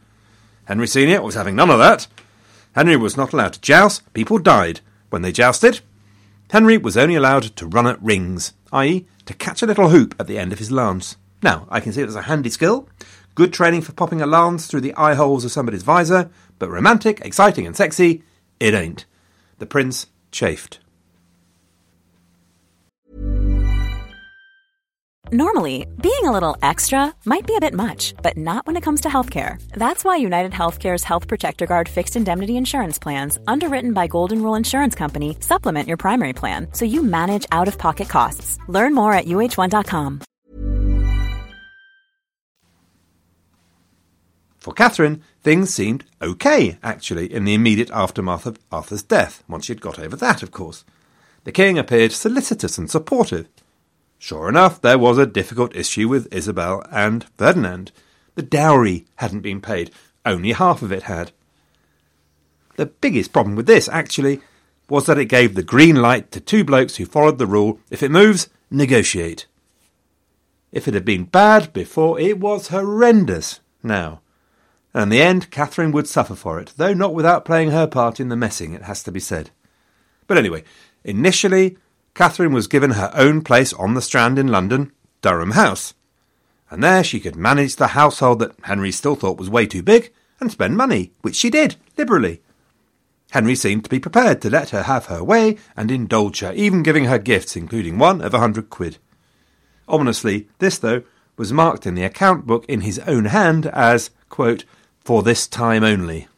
Henry 0.66 0.86
Sr. 0.86 1.22
was 1.22 1.34
having 1.34 1.56
none 1.56 1.70
of 1.70 1.78
that. 1.78 2.06
Henry 2.74 2.96
was 2.96 3.16
not 3.16 3.32
allowed 3.32 3.54
to 3.54 3.60
joust, 3.60 4.12
people 4.14 4.38
died. 4.38 4.80
When 5.10 5.22
they 5.22 5.32
jousted, 5.32 5.80
Henry 6.50 6.78
was 6.78 6.96
only 6.96 7.14
allowed 7.14 7.42
to 7.56 7.66
run 7.66 7.86
at 7.86 8.02
rings, 8.02 8.52
i.e., 8.72 9.06
to 9.26 9.34
catch 9.34 9.62
a 9.62 9.66
little 9.66 9.90
hoop 9.90 10.14
at 10.18 10.26
the 10.26 10.38
end 10.38 10.52
of 10.52 10.58
his 10.58 10.70
lance. 10.70 11.16
Now, 11.42 11.66
I 11.70 11.80
can 11.80 11.92
see 11.92 12.02
it 12.02 12.08
as 12.08 12.16
a 12.16 12.22
handy 12.22 12.50
skill, 12.50 12.88
good 13.34 13.52
training 13.52 13.82
for 13.82 13.92
popping 13.92 14.22
a 14.22 14.26
lance 14.26 14.66
through 14.66 14.82
the 14.82 14.94
eye 14.94 15.14
holes 15.14 15.44
of 15.44 15.52
somebody's 15.52 15.82
visor, 15.82 16.30
but 16.58 16.70
romantic, 16.70 17.20
exciting, 17.20 17.66
and 17.66 17.76
sexy, 17.76 18.22
it 18.60 18.74
ain't. 18.74 19.06
The 19.58 19.66
prince 19.66 20.06
chafed. 20.30 20.78
Normally, 25.34 25.86
being 26.02 26.24
a 26.24 26.30
little 26.30 26.58
extra 26.60 27.14
might 27.24 27.46
be 27.46 27.56
a 27.56 27.60
bit 27.60 27.72
much, 27.72 28.12
but 28.22 28.36
not 28.36 28.66
when 28.66 28.76
it 28.76 28.82
comes 28.82 29.00
to 29.00 29.08
healthcare. 29.08 29.56
That's 29.72 30.04
why 30.04 30.16
United 30.16 30.52
Healthcare's 30.52 31.04
Health 31.04 31.26
Protector 31.26 31.64
Guard 31.64 31.88
fixed 31.88 32.16
indemnity 32.16 32.58
insurance 32.58 32.98
plans, 32.98 33.38
underwritten 33.46 33.94
by 33.94 34.08
Golden 34.08 34.42
Rule 34.42 34.54
Insurance 34.54 34.94
Company, 34.94 35.38
supplement 35.40 35.88
your 35.88 35.96
primary 35.96 36.34
plan 36.34 36.66
so 36.74 36.84
you 36.84 37.02
manage 37.02 37.46
out 37.50 37.66
of 37.66 37.78
pocket 37.78 38.10
costs. 38.10 38.58
Learn 38.68 38.94
more 38.94 39.14
at 39.14 39.24
uh1.com. 39.24 40.20
For 44.58 44.74
Catherine, 44.74 45.22
things 45.42 45.72
seemed 45.72 46.04
okay, 46.20 46.76
actually, 46.82 47.32
in 47.32 47.46
the 47.46 47.54
immediate 47.54 47.90
aftermath 47.90 48.44
of 48.44 48.58
Arthur's 48.70 49.02
death, 49.02 49.42
once 49.48 49.64
she 49.64 49.72
had 49.72 49.80
got 49.80 49.98
over 49.98 50.14
that, 50.16 50.42
of 50.42 50.50
course. 50.50 50.84
The 51.44 51.52
king 51.52 51.78
appeared 51.78 52.12
solicitous 52.12 52.76
and 52.76 52.90
supportive. 52.90 53.48
Sure 54.22 54.48
enough, 54.48 54.80
there 54.80 55.00
was 55.00 55.18
a 55.18 55.26
difficult 55.26 55.74
issue 55.74 56.06
with 56.06 56.32
Isabel 56.32 56.84
and 56.92 57.24
Ferdinand. 57.36 57.90
The 58.36 58.42
dowry 58.42 59.04
hadn't 59.16 59.40
been 59.40 59.60
paid, 59.60 59.90
only 60.24 60.52
half 60.52 60.80
of 60.80 60.92
it 60.92 61.02
had. 61.02 61.32
The 62.76 62.86
biggest 62.86 63.32
problem 63.32 63.56
with 63.56 63.66
this, 63.66 63.88
actually, 63.88 64.40
was 64.88 65.06
that 65.06 65.18
it 65.18 65.24
gave 65.24 65.56
the 65.56 65.64
green 65.64 65.96
light 65.96 66.30
to 66.30 66.40
two 66.40 66.62
blokes 66.62 66.94
who 66.94 67.04
followed 67.04 67.38
the 67.38 67.48
rule 67.48 67.80
if 67.90 68.00
it 68.00 68.12
moves, 68.12 68.48
negotiate. 68.70 69.46
If 70.70 70.86
it 70.86 70.94
had 70.94 71.04
been 71.04 71.24
bad 71.24 71.72
before, 71.72 72.20
it 72.20 72.38
was 72.38 72.68
horrendous 72.68 73.58
now. 73.82 74.20
And 74.94 75.02
in 75.02 75.08
the 75.08 75.20
end, 75.20 75.50
Catherine 75.50 75.90
would 75.90 76.06
suffer 76.06 76.36
for 76.36 76.60
it, 76.60 76.74
though 76.76 76.94
not 76.94 77.12
without 77.12 77.44
playing 77.44 77.72
her 77.72 77.88
part 77.88 78.20
in 78.20 78.28
the 78.28 78.36
messing, 78.36 78.72
it 78.72 78.82
has 78.82 79.02
to 79.02 79.10
be 79.10 79.18
said. 79.18 79.50
But 80.28 80.38
anyway, 80.38 80.62
initially, 81.02 81.76
Catherine 82.14 82.52
was 82.52 82.66
given 82.66 82.92
her 82.92 83.10
own 83.14 83.42
place 83.42 83.72
on 83.72 83.94
the 83.94 84.02
Strand 84.02 84.38
in 84.38 84.48
London, 84.48 84.92
Durham 85.22 85.52
House. 85.52 85.94
And 86.70 86.82
there 86.82 87.02
she 87.02 87.20
could 87.20 87.36
manage 87.36 87.76
the 87.76 87.88
household 87.88 88.38
that 88.40 88.54
Henry 88.62 88.92
still 88.92 89.14
thought 89.14 89.38
was 89.38 89.50
way 89.50 89.66
too 89.66 89.82
big 89.82 90.12
and 90.40 90.50
spend 90.50 90.76
money, 90.76 91.12
which 91.22 91.36
she 91.36 91.50
did, 91.50 91.76
liberally. 91.96 92.42
Henry 93.30 93.54
seemed 93.54 93.84
to 93.84 93.90
be 93.90 93.98
prepared 93.98 94.42
to 94.42 94.50
let 94.50 94.70
her 94.70 94.82
have 94.82 95.06
her 95.06 95.24
way 95.24 95.56
and 95.74 95.90
indulge 95.90 96.40
her, 96.40 96.52
even 96.52 96.82
giving 96.82 97.06
her 97.06 97.18
gifts, 97.18 97.56
including 97.56 97.98
one 97.98 98.20
of 98.20 98.34
a 98.34 98.38
hundred 98.38 98.68
quid. 98.68 98.98
Ominously, 99.88 100.48
this, 100.58 100.78
though, 100.78 101.02
was 101.38 101.52
marked 101.52 101.86
in 101.86 101.94
the 101.94 102.04
account 102.04 102.46
book 102.46 102.66
in 102.66 102.82
his 102.82 102.98
own 103.00 103.26
hand 103.26 103.66
as, 103.66 104.10
quote, 104.28 104.64
for 105.00 105.22
this 105.22 105.46
time 105.46 105.82
only. 105.82 106.28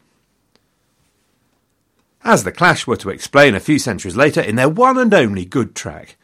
As 2.25 2.43
the 2.43 2.51
Clash 2.51 2.87
were 2.87 2.97
to 2.97 3.11
explain 3.11 3.53
a 3.53 3.59
few 3.59 3.77
centuries 3.77 4.15
later 4.15 4.41
in 4.41 4.55
their 4.55 4.67
one 4.67 4.97
and 4.97 5.13
only 5.13 5.45
good 5.45 5.75
track, 5.75 6.17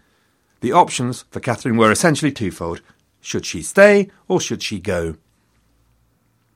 the 0.61 0.71
options 0.71 1.25
for 1.29 1.39
Catherine 1.39 1.77
were 1.77 1.91
essentially 1.91 2.31
twofold 2.31 2.81
should 3.19 3.45
she 3.45 3.61
stay 3.61 4.09
or 4.27 4.41
should 4.41 4.63
she 4.63 4.79
go? 4.79 5.17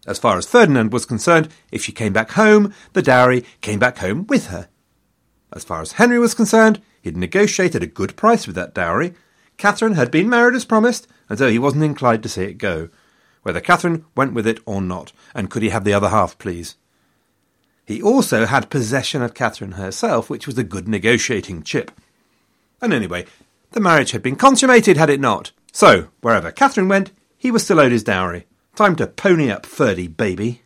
As 0.08 0.18
far 0.18 0.40
as 0.40 0.48
Ferdinand 0.48 0.92
was 0.92 1.06
concerned, 1.06 1.50
if 1.72 1.84
she 1.84 1.92
came 1.92 2.12
back 2.12 2.32
home, 2.32 2.74
the 2.94 3.04
dowry 3.04 3.46
came 3.62 3.78
back 3.78 4.00
home 4.00 4.26
with 4.26 4.48
her. 4.48 4.68
As 5.54 5.64
far 5.64 5.80
as 5.80 5.94
Henry 5.94 6.18
was 6.18 6.34
concerned, 6.34 6.82
he'd 7.04 7.16
negotiated 7.16 7.84
a 7.84 7.88
good 7.88 8.16
price 8.16 8.48
with 8.48 8.56
that 8.56 8.74
dowry. 8.74 9.14
Catherine 9.58 9.94
had 9.94 10.10
been 10.10 10.28
married 10.28 10.56
as 10.56 10.66
promised, 10.66 11.08
and 11.30 11.38
so 11.38 11.50
he 11.50 11.60
wasn't 11.60 11.84
inclined 11.84 12.24
to 12.24 12.30
see 12.30 12.46
it 12.46 12.58
go. 12.58 12.90
Whether 13.44 13.62
Catherine 13.62 14.06
went 14.16 14.34
with 14.34 14.48
it 14.48 14.60
or 14.66 14.82
not, 14.82 15.14
and 15.36 15.52
could 15.52 15.62
he 15.62 15.70
have 15.70 15.84
the 15.84 15.94
other 15.94 16.10
half, 16.10 16.36
please? 16.40 16.78
He 17.86 18.02
also 18.02 18.46
had 18.46 18.70
possession 18.70 19.22
of 19.22 19.34
Catherine 19.34 19.74
herself, 19.74 20.30
which 20.30 20.48
was 20.48 20.58
a 20.58 20.64
good 20.64 20.88
negotiating 20.88 21.64
chip. 21.64 21.92
And 22.82 22.94
anyway, 22.94 23.26
the 23.72 23.80
marriage 23.80 24.12
had 24.12 24.24
been 24.24 24.36
consummated, 24.36 24.98
had 24.98 25.10
it 25.10 25.20
not. 25.20 25.52
So, 25.72 26.08
wherever 26.22 26.52
Catherine 26.52 26.88
went, 26.88 27.12
he 27.38 27.52
was 27.52 27.64
still 27.64 27.80
owed 27.80 27.92
his 27.92 28.04
dowry. 28.04 28.46
Time 28.76 28.96
to 28.96 29.08
pony 29.08 29.52
up, 29.52 29.66
Ferdy 29.66 30.08
baby. 30.08 30.62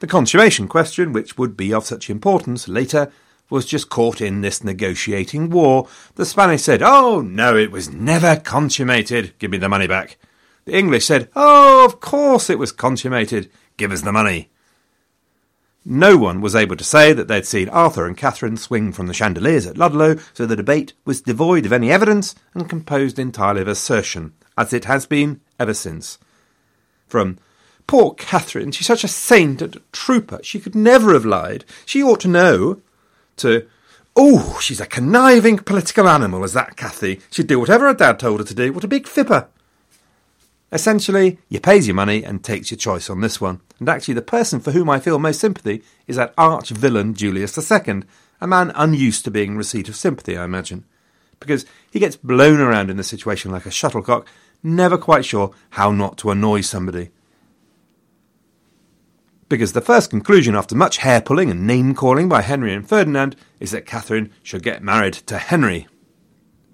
The 0.00 0.06
consummation 0.06 0.68
question, 0.68 1.12
which 1.12 1.38
would 1.38 1.56
be 1.56 1.72
of 1.72 1.86
such 1.86 2.10
importance 2.10 2.68
later, 2.68 3.10
was 3.48 3.64
just 3.64 3.88
caught 3.88 4.20
in 4.20 4.40
this 4.40 4.64
negotiating 4.64 5.50
war. 5.50 5.88
The 6.16 6.26
Spanish 6.26 6.62
said, 6.62 6.82
Oh, 6.82 7.20
no, 7.20 7.56
it 7.56 7.70
was 7.70 7.92
never 7.92 8.36
consummated. 8.36 9.32
Give 9.38 9.50
me 9.50 9.58
the 9.58 9.68
money 9.68 9.86
back. 9.86 10.18
The 10.64 10.76
English 10.76 11.06
said, 11.06 11.30
Oh, 11.36 11.84
of 11.84 12.00
course 12.00 12.50
it 12.50 12.58
was 12.58 12.72
consummated. 12.72 13.50
Give 13.76 13.92
us 13.92 14.02
the 14.02 14.12
money. 14.12 14.50
No 15.88 16.16
one 16.16 16.40
was 16.40 16.56
able 16.56 16.74
to 16.74 16.82
say 16.82 17.12
that 17.12 17.28
they'd 17.28 17.46
seen 17.46 17.68
Arthur 17.68 18.06
and 18.06 18.16
Catherine 18.16 18.56
swing 18.56 18.90
from 18.90 19.06
the 19.06 19.14
chandeliers 19.14 19.68
at 19.68 19.78
Ludlow, 19.78 20.16
so 20.34 20.44
the 20.44 20.56
debate 20.56 20.94
was 21.04 21.22
devoid 21.22 21.64
of 21.64 21.72
any 21.72 21.92
evidence 21.92 22.34
and 22.54 22.68
composed 22.68 23.20
entirely 23.20 23.60
of 23.60 23.68
assertion, 23.68 24.32
as 24.58 24.72
it 24.72 24.86
has 24.86 25.06
been 25.06 25.40
ever 25.60 25.72
since. 25.72 26.18
From 27.06 27.38
Poor 27.86 28.14
Catherine, 28.14 28.72
she's 28.72 28.88
such 28.88 29.04
a 29.04 29.08
saint 29.08 29.62
and 29.62 29.76
a 29.76 29.80
trooper, 29.92 30.40
she 30.42 30.58
could 30.58 30.74
never 30.74 31.12
have 31.12 31.24
lied. 31.24 31.64
She 31.84 32.02
ought 32.02 32.18
to 32.20 32.28
know. 32.28 32.80
To, 33.36 33.68
oh, 34.16 34.58
she's 34.60 34.80
a 34.80 34.86
conniving 34.86 35.58
political 35.58 36.08
animal, 36.08 36.42
is 36.42 36.54
that 36.54 36.76
Cathy? 36.76 37.20
She'd 37.30 37.46
do 37.46 37.60
whatever 37.60 37.86
her 37.86 37.94
dad 37.94 38.18
told 38.18 38.40
her 38.40 38.46
to 38.46 38.54
do. 38.54 38.72
What 38.72 38.82
a 38.82 38.88
big 38.88 39.04
fipper. 39.04 39.46
Essentially, 40.72 41.38
you 41.48 41.60
pays 41.60 41.86
your 41.86 41.94
money 41.94 42.24
and 42.24 42.42
takes 42.42 42.70
your 42.70 42.78
choice 42.78 43.08
on 43.08 43.20
this 43.20 43.40
one. 43.40 43.60
And 43.78 43.88
actually, 43.88 44.14
the 44.14 44.22
person 44.22 44.58
for 44.58 44.72
whom 44.72 44.90
I 44.90 44.98
feel 44.98 45.18
most 45.18 45.40
sympathy 45.40 45.82
is 46.06 46.16
that 46.16 46.34
arch 46.36 46.70
villain 46.70 47.14
Julius 47.14 47.56
II, 47.56 48.02
a 48.40 48.46
man 48.46 48.72
unused 48.74 49.24
to 49.24 49.30
being 49.30 49.56
receipt 49.56 49.88
of 49.88 49.96
sympathy, 49.96 50.36
I 50.36 50.44
imagine. 50.44 50.84
Because 51.38 51.66
he 51.90 52.00
gets 52.00 52.16
blown 52.16 52.60
around 52.60 52.90
in 52.90 52.96
the 52.96 53.04
situation 53.04 53.52
like 53.52 53.66
a 53.66 53.70
shuttlecock, 53.70 54.26
never 54.62 54.98
quite 54.98 55.24
sure 55.24 55.54
how 55.70 55.92
not 55.92 56.18
to 56.18 56.30
annoy 56.30 56.62
somebody. 56.62 57.10
Because 59.48 59.72
the 59.72 59.80
first 59.80 60.10
conclusion 60.10 60.56
after 60.56 60.74
much 60.74 60.96
hair 60.96 61.20
pulling 61.20 61.50
and 61.50 61.66
name 61.66 61.94
calling 61.94 62.28
by 62.28 62.42
Henry 62.42 62.74
and 62.74 62.88
Ferdinand 62.88 63.36
is 63.60 63.70
that 63.70 63.86
Catherine 63.86 64.32
should 64.42 64.64
get 64.64 64.82
married 64.82 65.14
to 65.14 65.38
Henry. 65.38 65.86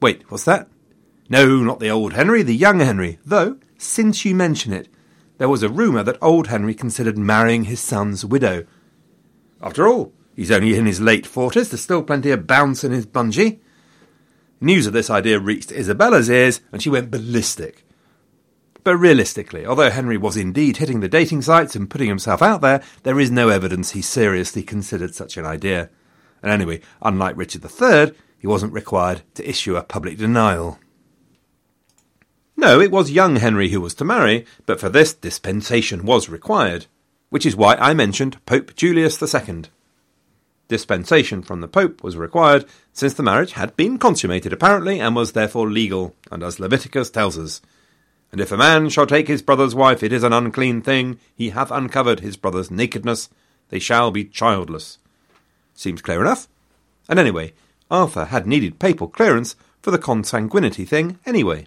Wait, 0.00 0.22
what's 0.30 0.44
that? 0.44 0.68
No, 1.28 1.58
not 1.58 1.80
the 1.80 1.90
old 1.90 2.14
Henry, 2.14 2.42
the 2.42 2.56
young 2.56 2.80
Henry, 2.80 3.18
though 3.26 3.58
since 3.82 4.24
you 4.24 4.34
mention 4.34 4.72
it, 4.72 4.88
there 5.38 5.48
was 5.48 5.62
a 5.62 5.68
rumour 5.68 6.02
that 6.04 6.18
old 6.22 6.46
Henry 6.46 6.74
considered 6.74 7.18
marrying 7.18 7.64
his 7.64 7.80
son's 7.80 8.24
widow. 8.24 8.64
After 9.60 9.88
all, 9.88 10.12
he's 10.34 10.50
only 10.50 10.76
in 10.76 10.86
his 10.86 11.00
late 11.00 11.26
forties, 11.26 11.70
there's 11.70 11.82
still 11.82 12.02
plenty 12.02 12.30
of 12.30 12.46
bounce 12.46 12.84
in 12.84 12.92
his 12.92 13.06
bungee. 13.06 13.60
News 14.60 14.86
of 14.86 14.92
this 14.92 15.10
idea 15.10 15.40
reached 15.40 15.72
Isabella's 15.72 16.30
ears, 16.30 16.60
and 16.70 16.80
she 16.80 16.90
went 16.90 17.10
ballistic. 17.10 17.84
But 18.84 18.96
realistically, 18.96 19.64
although 19.66 19.90
Henry 19.90 20.16
was 20.16 20.36
indeed 20.36 20.76
hitting 20.76 21.00
the 21.00 21.08
dating 21.08 21.42
sites 21.42 21.76
and 21.76 21.90
putting 21.90 22.08
himself 22.08 22.42
out 22.42 22.60
there, 22.60 22.82
there 23.02 23.18
is 23.18 23.30
no 23.30 23.48
evidence 23.48 23.92
he 23.92 24.02
seriously 24.02 24.62
considered 24.62 25.14
such 25.14 25.36
an 25.36 25.44
idea. 25.44 25.90
And 26.42 26.50
anyway, 26.50 26.80
unlike 27.00 27.36
Richard 27.36 27.64
III, 27.64 28.12
he 28.38 28.46
wasn't 28.46 28.72
required 28.72 29.22
to 29.34 29.48
issue 29.48 29.76
a 29.76 29.84
public 29.84 30.18
denial. 30.18 30.78
No, 32.62 32.80
it 32.80 32.92
was 32.92 33.10
young 33.10 33.36
Henry 33.36 33.70
who 33.70 33.80
was 33.80 33.92
to 33.94 34.04
marry, 34.04 34.46
but 34.66 34.78
for 34.78 34.88
this 34.88 35.12
dispensation 35.12 36.06
was 36.06 36.28
required, 36.28 36.86
which 37.28 37.44
is 37.44 37.56
why 37.56 37.74
I 37.74 37.92
mentioned 37.92 38.38
Pope 38.46 38.76
Julius 38.76 39.20
II. 39.20 39.64
Dispensation 40.68 41.42
from 41.42 41.60
the 41.60 41.66
Pope 41.66 42.04
was 42.04 42.16
required, 42.16 42.64
since 42.92 43.14
the 43.14 43.24
marriage 43.24 43.54
had 43.54 43.76
been 43.76 43.98
consummated 43.98 44.52
apparently, 44.52 45.00
and 45.00 45.16
was 45.16 45.32
therefore 45.32 45.68
legal, 45.68 46.14
and 46.30 46.44
as 46.44 46.60
Leviticus 46.60 47.10
tells 47.10 47.36
us. 47.36 47.60
And 48.30 48.40
if 48.40 48.52
a 48.52 48.56
man 48.56 48.90
shall 48.90 49.08
take 49.08 49.26
his 49.26 49.42
brother's 49.42 49.74
wife, 49.74 50.04
it 50.04 50.12
is 50.12 50.22
an 50.22 50.32
unclean 50.32 50.82
thing, 50.82 51.18
he 51.34 51.50
hath 51.50 51.72
uncovered 51.72 52.20
his 52.20 52.36
brother's 52.36 52.70
nakedness, 52.70 53.28
they 53.70 53.80
shall 53.80 54.12
be 54.12 54.24
childless. 54.24 54.98
Seems 55.74 56.00
clear 56.00 56.20
enough. 56.20 56.46
And 57.08 57.18
anyway, 57.18 57.54
Arthur 57.90 58.26
had 58.26 58.46
needed 58.46 58.78
papal 58.78 59.08
clearance 59.08 59.56
for 59.82 59.90
the 59.90 59.98
consanguinity 59.98 60.86
thing 60.86 61.18
anyway. 61.26 61.66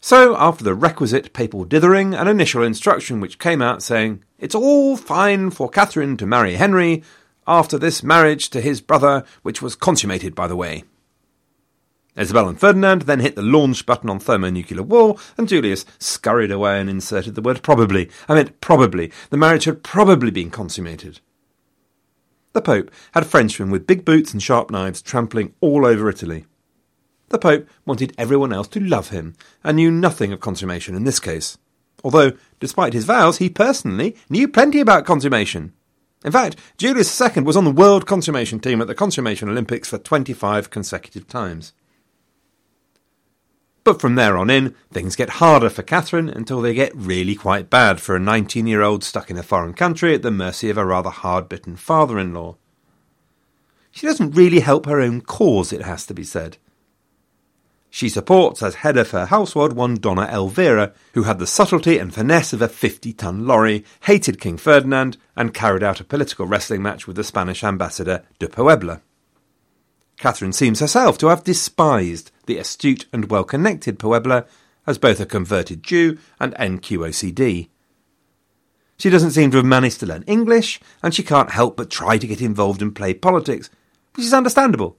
So, 0.00 0.36
after 0.36 0.62
the 0.62 0.74
requisite 0.74 1.32
papal 1.32 1.64
dithering, 1.64 2.14
an 2.14 2.28
initial 2.28 2.62
instruction 2.62 3.20
which 3.20 3.38
came 3.38 3.60
out 3.60 3.82
saying, 3.82 4.22
It's 4.38 4.54
all 4.54 4.96
fine 4.96 5.50
for 5.50 5.68
Catherine 5.68 6.16
to 6.18 6.26
marry 6.26 6.54
Henry 6.54 7.02
after 7.48 7.78
this 7.78 8.02
marriage 8.02 8.48
to 8.50 8.60
his 8.60 8.80
brother, 8.80 9.24
which 9.42 9.60
was 9.60 9.74
consummated, 9.74 10.34
by 10.34 10.46
the 10.46 10.56
way. 10.56 10.84
Isabel 12.16 12.48
and 12.48 12.58
Ferdinand 12.58 13.02
then 13.02 13.20
hit 13.20 13.36
the 13.36 13.42
launch 13.42 13.86
button 13.86 14.10
on 14.10 14.18
thermonuclear 14.18 14.82
war, 14.82 15.16
and 15.36 15.48
Julius 15.48 15.84
scurried 15.98 16.50
away 16.50 16.80
and 16.80 16.90
inserted 16.90 17.34
the 17.34 17.42
word 17.42 17.62
probably. 17.62 18.10
I 18.28 18.34
meant 18.34 18.60
probably. 18.60 19.12
The 19.30 19.36
marriage 19.36 19.64
had 19.64 19.84
probably 19.84 20.30
been 20.30 20.50
consummated. 20.50 21.20
The 22.54 22.62
Pope 22.62 22.90
had 23.12 23.26
Frenchmen 23.26 23.70
with 23.70 23.86
big 23.86 24.04
boots 24.04 24.32
and 24.32 24.42
sharp 24.42 24.70
knives 24.70 25.00
trampling 25.00 25.54
all 25.60 25.86
over 25.86 26.08
Italy. 26.08 26.46
The 27.30 27.38
Pope 27.38 27.68
wanted 27.84 28.14
everyone 28.16 28.52
else 28.52 28.68
to 28.68 28.80
love 28.80 29.10
him, 29.10 29.34
and 29.62 29.76
knew 29.76 29.90
nothing 29.90 30.32
of 30.32 30.40
consummation 30.40 30.94
in 30.94 31.04
this 31.04 31.20
case. 31.20 31.58
Although, 32.02 32.32
despite 32.60 32.94
his 32.94 33.04
vows, 33.04 33.38
he 33.38 33.50
personally 33.50 34.16
knew 34.30 34.48
plenty 34.48 34.80
about 34.80 35.04
consummation. 35.04 35.72
In 36.24 36.32
fact, 36.32 36.56
Julius 36.76 37.20
II 37.20 37.42
was 37.42 37.56
on 37.56 37.64
the 37.64 37.70
world 37.70 38.06
consummation 38.06 38.60
team 38.60 38.80
at 38.80 38.86
the 38.86 38.94
Consummation 38.94 39.48
Olympics 39.48 39.88
for 39.88 39.98
25 39.98 40.70
consecutive 40.70 41.28
times. 41.28 41.72
But 43.84 44.00
from 44.00 44.16
there 44.16 44.36
on 44.36 44.50
in, 44.50 44.74
things 44.90 45.16
get 45.16 45.38
harder 45.40 45.70
for 45.70 45.82
Catherine 45.82 46.28
until 46.28 46.60
they 46.60 46.74
get 46.74 46.94
really 46.94 47.34
quite 47.34 47.70
bad 47.70 48.00
for 48.00 48.16
a 48.16 48.20
19 48.20 48.66
year 48.66 48.82
old 48.82 49.02
stuck 49.04 49.30
in 49.30 49.38
a 49.38 49.42
foreign 49.42 49.74
country 49.74 50.14
at 50.14 50.22
the 50.22 50.30
mercy 50.30 50.68
of 50.68 50.76
a 50.76 50.84
rather 50.84 51.10
hard 51.10 51.48
bitten 51.48 51.76
father 51.76 52.18
in 52.18 52.34
law. 52.34 52.56
She 53.90 54.06
doesn't 54.06 54.36
really 54.36 54.60
help 54.60 54.86
her 54.86 55.00
own 55.00 55.22
cause, 55.22 55.72
it 55.72 55.82
has 55.82 56.04
to 56.06 56.14
be 56.14 56.24
said. 56.24 56.58
She 57.90 58.08
supports 58.08 58.62
as 58.62 58.76
head 58.76 58.96
of 58.96 59.10
her 59.12 59.26
household 59.26 59.72
one 59.72 59.94
Donna 59.94 60.28
Elvira, 60.30 60.92
who 61.14 61.22
had 61.22 61.38
the 61.38 61.46
subtlety 61.46 61.98
and 61.98 62.14
finesse 62.14 62.52
of 62.52 62.60
a 62.60 62.68
50 62.68 63.12
ton 63.14 63.46
lorry, 63.46 63.84
hated 64.02 64.40
King 64.40 64.58
Ferdinand, 64.58 65.16
and 65.34 65.54
carried 65.54 65.82
out 65.82 66.00
a 66.00 66.04
political 66.04 66.46
wrestling 66.46 66.82
match 66.82 67.06
with 67.06 67.16
the 67.16 67.24
Spanish 67.24 67.64
ambassador 67.64 68.24
de 68.38 68.48
Puebla. 68.48 69.00
Catherine 70.18 70.52
seems 70.52 70.80
herself 70.80 71.16
to 71.18 71.28
have 71.28 71.44
despised 71.44 72.30
the 72.46 72.58
astute 72.58 73.06
and 73.12 73.30
well 73.30 73.44
connected 73.44 73.98
Puebla 73.98 74.46
as 74.86 74.98
both 74.98 75.20
a 75.20 75.26
converted 75.26 75.82
Jew 75.82 76.18
and 76.40 76.54
NQOCD. 76.54 77.68
She 78.98 79.10
doesn't 79.10 79.30
seem 79.30 79.50
to 79.52 79.58
have 79.58 79.66
managed 79.66 80.00
to 80.00 80.06
learn 80.06 80.24
English, 80.26 80.80
and 81.02 81.14
she 81.14 81.22
can't 81.22 81.52
help 81.52 81.76
but 81.76 81.88
try 81.88 82.18
to 82.18 82.26
get 82.26 82.42
involved 82.42 82.82
and 82.82 82.94
play 82.94 83.14
politics, 83.14 83.70
which 84.14 84.26
is 84.26 84.34
understandable. 84.34 84.97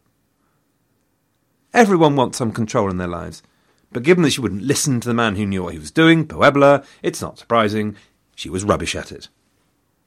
Everyone 1.74 2.16
wants 2.16 2.38
some 2.38 2.52
control 2.52 2.90
in 2.90 2.98
their 2.98 3.08
lives. 3.08 3.44
But 3.92 4.04
given 4.04 4.24
that 4.24 4.32
she 4.32 4.42
wouldn't 4.42 4.64
listen 4.64 5.00
to 5.00 5.08
the 5.08 5.14
man 5.14 5.36
who 5.36 5.46
knew 5.46 5.64
what 5.64 5.74
he 5.74 5.80
was 5.80 5.92
doing, 5.92 6.28
Puebla, 6.28 6.84
it's 7.02 7.22
not 7.22 7.40
surprising 7.40 7.96
she 8.36 8.50
was 8.50 8.64
rubbish 8.64 8.96
at 8.96 9.12
it. 9.12 9.30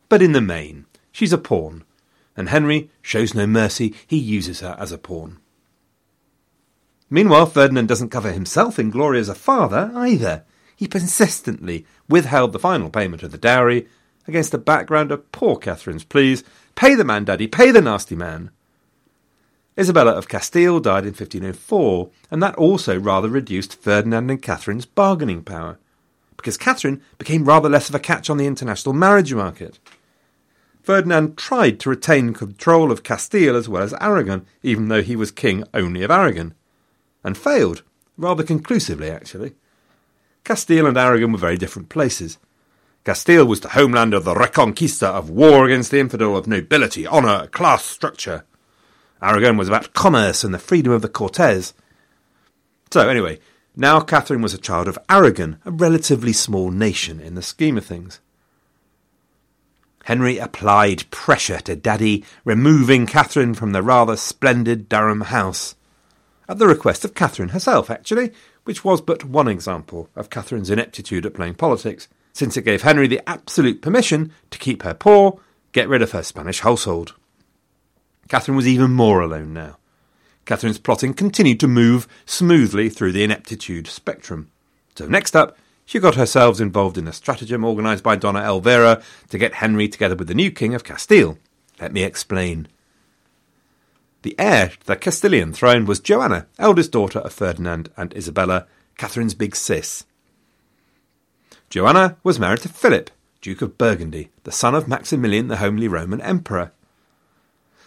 But 0.09 0.23
in 0.23 0.33
the 0.33 0.41
main, 0.41 0.87
she's 1.11 1.33
a 1.33 1.39
pawn, 1.39 1.85
and 2.37 2.49
Henry 2.49 2.91
shows 3.01 3.35
no 3.35 3.47
mercy, 3.47 3.95
he 4.07 4.17
uses 4.17 4.61
her 4.61 4.77
as 4.79 4.93
a 4.93 4.99
pawn. 4.99 5.39
Meanwhile, 7.11 7.47
Ferdinand 7.47 7.89
doesn't 7.89 8.11
cover 8.11 8.33
himself 8.33 8.79
in 8.79 8.91
glory 8.91 9.19
as 9.19 9.29
a 9.29 9.35
father 9.35 9.93
either. 9.95 10.45
He 10.75 10.89
persistently 10.89 11.85
withheld 12.09 12.53
the 12.53 12.59
final 12.59 12.89
payment 12.89 13.23
of 13.23 13.33
the 13.33 13.39
dowry 13.39 13.87
against 14.27 14.53
the 14.53 14.59
background 14.59 15.13
of 15.13 15.31
poor 15.33 15.57
Catherine's 15.57 16.05
pleas 16.05 16.43
pay 16.75 16.95
the 16.95 17.05
man, 17.05 17.25
Daddy, 17.25 17.47
pay 17.47 17.71
the 17.71 17.83
nasty 17.83 18.15
man. 18.15 18.51
Isabella 19.79 20.13
of 20.13 20.29
Castile 20.29 20.81
died 20.81 21.05
in 21.05 21.15
1504, 21.15 22.11
and 22.31 22.43
that 22.43 22.55
also 22.57 22.99
rather 22.99 23.29
reduced 23.29 23.81
Ferdinand 23.81 24.31
and 24.31 24.43
Catherine's 24.43 24.85
bargaining 24.85 25.43
power, 25.43 25.79
because 26.37 26.59
Catherine 26.59 27.01
became 27.19 27.45
rather 27.45 27.69
less 27.69 27.89
of 27.89 27.95
a 27.95 27.99
catch 27.99 28.29
on 28.29 28.37
the 28.37 28.47
international 28.47 28.93
marriage 28.93 29.33
market. 29.33 29.79
Ferdinand 30.83 31.39
tried 31.39 31.79
to 31.81 31.89
retain 31.89 32.35
control 32.35 32.91
of 32.91 33.03
Castile 33.05 33.57
as 33.57 33.69
well 33.69 33.83
as 33.83 33.95
Aragon, 33.95 34.45
even 34.63 34.89
though 34.89 35.03
he 35.03 35.17
was 35.17 35.31
king 35.31 35.65
only 35.73 36.03
of 36.03 36.11
Aragon, 36.11 36.55
and 37.25 37.39
failed, 37.39 37.83
rather 38.19 38.43
conclusively 38.43 39.09
actually. 39.09 39.55
Castile 40.45 40.87
and 40.87 40.99
Aragon 40.99 41.33
were 41.33 41.39
very 41.39 41.57
different 41.57 41.89
places. 41.89 42.37
Castile 43.05 43.47
was 43.47 43.61
the 43.61 43.71
homeland 43.71 44.13
of 44.13 44.25
the 44.25 44.35
Reconquista 44.35 45.07
of 45.07 45.31
war 45.31 45.67
against 45.67 45.93
the 45.93 46.01
infidel 46.01 46.37
of 46.37 46.47
nobility, 46.47 47.07
honour, 47.07 47.47
class 47.47 47.85
structure. 47.85 48.45
Aragon 49.23 49.57
was 49.57 49.69
about 49.69 49.95
commerce 49.95 50.43
and 50.43 50.53
the 50.53 50.59
freedom 50.59 50.93
of 50.93 51.01
the 51.01 51.09
Cortes. 51.09 51.75
So, 52.91 53.09
anyway, 53.09 53.39
now 53.77 54.01
Catherine 54.01 54.43
was 54.43 54.53
a 54.53 54.59
child 54.59 54.89
of 54.89 54.99
Aragon, 55.09 55.59
a 55.65 55.71
relatively 55.71 56.33
small 56.33 56.71
nation 56.71 57.21
in 57.21 57.35
the 57.35 57.43
scheme 57.43 57.79
of 57.79 57.87
things. 57.87 58.21
Henry 60.05 60.39
applied 60.39 61.09
pressure 61.11 61.61
to 61.61 61.77
Daddy, 61.77 62.25
removing 62.45 63.07
Catherine 63.07 63.55
from 63.55 63.71
the 63.71 63.83
rather 63.83 64.17
splendid 64.17 64.89
Durham 64.89 65.23
house. 65.23 65.77
At 66.49 66.59
the 66.59 66.67
request 66.67 67.05
of 67.05 67.15
Catherine 67.15 67.51
herself, 67.51 67.89
actually, 67.89 68.33
which 68.65 68.85
was 68.85 69.01
but 69.01 69.25
one 69.25 69.47
example 69.47 70.09
of 70.17 70.29
Catherine's 70.29 70.71
ineptitude 70.71 71.25
at 71.25 71.35
playing 71.35 71.55
politics, 71.55 72.09
since 72.33 72.57
it 72.57 72.65
gave 72.65 72.83
Henry 72.83 73.07
the 73.07 73.27
absolute 73.29 73.81
permission 73.81 74.33
to 74.51 74.59
keep 74.59 74.83
her 74.83 74.95
poor, 74.95 75.41
get 75.71 75.89
rid 75.89 76.03
of 76.03 76.11
her 76.11 76.25
Spanish 76.25 76.61
household. 76.61 77.15
Catherine 78.33 78.57
was 78.57 78.67
even 78.67 78.93
more 78.93 79.21
alone 79.21 79.53
now. 79.53 79.77
Catherine's 80.47 80.79
plotting 80.79 81.13
continued 81.13 81.61
to 81.61 81.69
move 81.69 82.09
smoothly 82.25 82.89
through 82.89 83.13
the 83.13 83.23
ineptitude 83.23 83.87
spectrum. 83.87 84.51
So 84.95 85.05
next 85.05 85.37
up, 85.37 85.59
she 85.85 86.01
got 86.01 86.15
herself 86.15 86.59
involved 86.59 86.97
in 86.97 87.07
a 87.07 87.13
stratagem 87.13 87.63
organised 87.63 88.03
by 88.03 88.17
Donna 88.17 88.41
Elvira 88.41 89.03
to 89.29 89.37
get 89.37 89.57
Henry 89.57 89.87
together 89.87 90.17
with 90.17 90.29
the 90.29 90.35
new 90.35 90.51
king 90.51 90.73
of 90.73 90.83
Castile. 90.83 91.37
Let 91.79 91.93
me 91.93 92.05
explain. 92.05 92.69
The 94.23 94.35
heir 94.39 94.69
to 94.69 94.87
the 94.87 94.97
Castilian 94.97 95.53
throne 95.53 95.85
was 95.85 96.01
Joanna, 96.01 96.47
eldest 96.59 96.91
daughter 96.91 97.19
of 97.19 97.35
Ferdinand 97.35 97.91
and 97.99 98.17
Isabella, 98.17 98.67
Catherine's 98.97 99.35
big 99.35 99.55
sis. 99.55 100.07
Joanna 101.69 102.17
was 102.25 102.41
married 102.41 102.61
to 102.61 102.71
Philip, 102.71 103.11
Duke 103.43 103.61
of 103.61 103.77
Burgundy, 103.77 104.31
the 104.45 104.53
son 104.53 104.75
of 104.75 104.89
Maximilian 104.89 105.49
the 105.49 105.59
Homely 105.59 105.87
Roman 105.87 106.23
Emperor. 106.23 106.73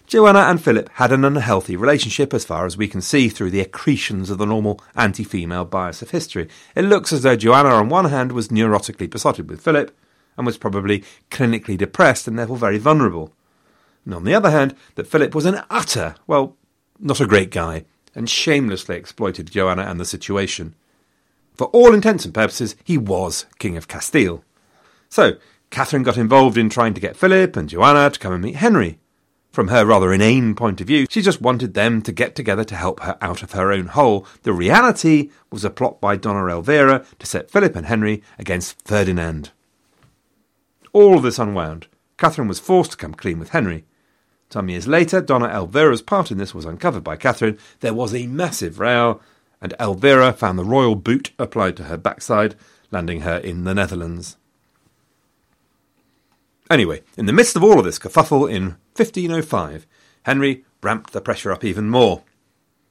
Joanna 0.07 0.39
and 0.41 0.63
Philip 0.63 0.89
had 0.93 1.11
an 1.11 1.25
unhealthy 1.25 1.75
relationship 1.75 2.31
as 2.31 2.45
far 2.45 2.67
as 2.67 2.77
we 2.77 2.87
can 2.87 3.01
see 3.01 3.27
through 3.27 3.49
the 3.49 3.61
accretions 3.61 4.29
of 4.29 4.37
the 4.37 4.45
normal 4.45 4.79
anti 4.95 5.23
female 5.23 5.65
bias 5.65 6.03
of 6.03 6.11
history. 6.11 6.47
It 6.75 6.83
looks 6.83 7.11
as 7.11 7.23
though 7.23 7.35
Joanna, 7.35 7.69
on 7.69 7.89
one 7.89 8.05
hand, 8.05 8.31
was 8.31 8.49
neurotically 8.49 9.09
besotted 9.09 9.49
with 9.49 9.61
Philip 9.61 9.95
and 10.37 10.45
was 10.45 10.59
probably 10.59 11.03
clinically 11.31 11.75
depressed 11.75 12.27
and 12.27 12.37
therefore 12.37 12.57
very 12.57 12.77
vulnerable. 12.77 13.33
And 14.05 14.13
on 14.13 14.25
the 14.25 14.35
other 14.35 14.51
hand, 14.51 14.75
that 14.93 15.07
Philip 15.07 15.33
was 15.33 15.45
an 15.45 15.63
utter, 15.71 16.15
well, 16.27 16.55
not 16.99 17.19
a 17.19 17.25
great 17.25 17.49
guy, 17.49 17.85
and 18.13 18.29
shamelessly 18.29 18.95
exploited 18.95 19.49
Joanna 19.49 19.83
and 19.83 19.99
the 19.99 20.05
situation. 20.05 20.75
For 21.55 21.65
all 21.67 21.93
intents 21.95 22.25
and 22.25 22.33
purposes, 22.33 22.75
he 22.83 22.97
was 22.97 23.47
King 23.57 23.75
of 23.75 23.87
Castile. 23.87 24.43
So, 25.09 25.37
Catherine 25.71 26.03
got 26.03 26.17
involved 26.17 26.57
in 26.57 26.69
trying 26.69 26.93
to 26.93 27.01
get 27.01 27.17
Philip 27.17 27.55
and 27.55 27.67
Joanna 27.67 28.11
to 28.11 28.19
come 28.19 28.33
and 28.33 28.43
meet 28.43 28.57
Henry, 28.57 28.99
from 29.55 29.69
her 29.69 29.85
rather 29.85 30.13
inane 30.13 30.53
point 30.53 30.81
of 30.81 30.87
view, 30.87 31.07
she 31.09 31.21
just 31.21 31.41
wanted 31.41 31.73
them 31.73 32.01
to 32.01 32.11
get 32.11 32.35
together 32.35 32.65
to 32.65 32.75
help 32.75 32.99
her 32.99 33.17
out 33.21 33.41
of 33.41 33.53
her 33.53 33.71
own 33.71 33.87
hole. 33.87 34.27
The 34.43 34.51
reality 34.51 35.31
was 35.49 35.63
a 35.63 35.69
plot 35.69 36.01
by 36.01 36.17
Donna 36.17 36.45
Elvira 36.47 37.05
to 37.19 37.25
set 37.25 37.49
Philip 37.49 37.75
and 37.75 37.85
Henry 37.85 38.21
against 38.37 38.85
Ferdinand. 38.85 39.51
All 40.91 41.19
this 41.19 41.39
unwound. 41.39 41.87
Catherine 42.17 42.49
was 42.49 42.59
forced 42.59 42.91
to 42.91 42.97
come 42.97 43.13
clean 43.13 43.39
with 43.39 43.49
Henry. 43.49 43.85
Some 44.49 44.69
years 44.69 44.87
later, 44.87 45.21
Donna 45.21 45.47
Elvira's 45.47 46.01
part 46.01 46.31
in 46.31 46.37
this 46.37 46.53
was 46.53 46.65
uncovered 46.65 47.03
by 47.03 47.15
Catherine. 47.15 47.57
There 47.79 47.93
was 47.93 48.13
a 48.13 48.27
massive 48.27 48.79
row, 48.79 49.21
and 49.61 49.73
Elvira 49.79 50.33
found 50.33 50.59
the 50.59 50.65
royal 50.65 50.95
boot 50.95 51.31
applied 51.39 51.77
to 51.77 51.85
her 51.85 51.97
backside, 51.97 52.55
landing 52.91 53.21
her 53.21 53.37
in 53.37 53.63
the 53.63 53.73
Netherlands. 53.73 54.35
Anyway, 56.69 57.01
in 57.17 57.25
the 57.25 57.33
midst 57.33 57.55
of 57.55 57.63
all 57.63 57.79
of 57.79 57.85
this 57.85 57.99
kerfuffle 57.99 58.49
in 58.49 58.77
1505, 58.95 59.85
Henry 60.23 60.65
ramped 60.81 61.13
the 61.13 61.21
pressure 61.21 61.51
up 61.51 61.63
even 61.63 61.89
more. 61.89 62.23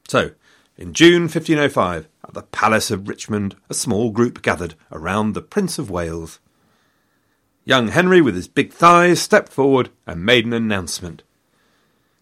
So, 0.06 0.30
in 0.76 0.92
June 0.92 1.22
1505, 1.22 2.08
at 2.26 2.34
the 2.34 2.42
Palace 2.42 2.90
of 2.90 3.08
Richmond, 3.08 3.56
a 3.68 3.74
small 3.74 4.10
group 4.10 4.42
gathered 4.42 4.74
around 4.92 5.32
the 5.32 5.42
Prince 5.42 5.78
of 5.78 5.90
Wales. 5.90 6.38
Young 7.64 7.88
Henry, 7.88 8.20
with 8.20 8.34
his 8.34 8.48
big 8.48 8.72
thighs, 8.72 9.20
stepped 9.20 9.52
forward 9.52 9.90
and 10.06 10.24
made 10.24 10.44
an 10.44 10.52
announcement. 10.52 11.22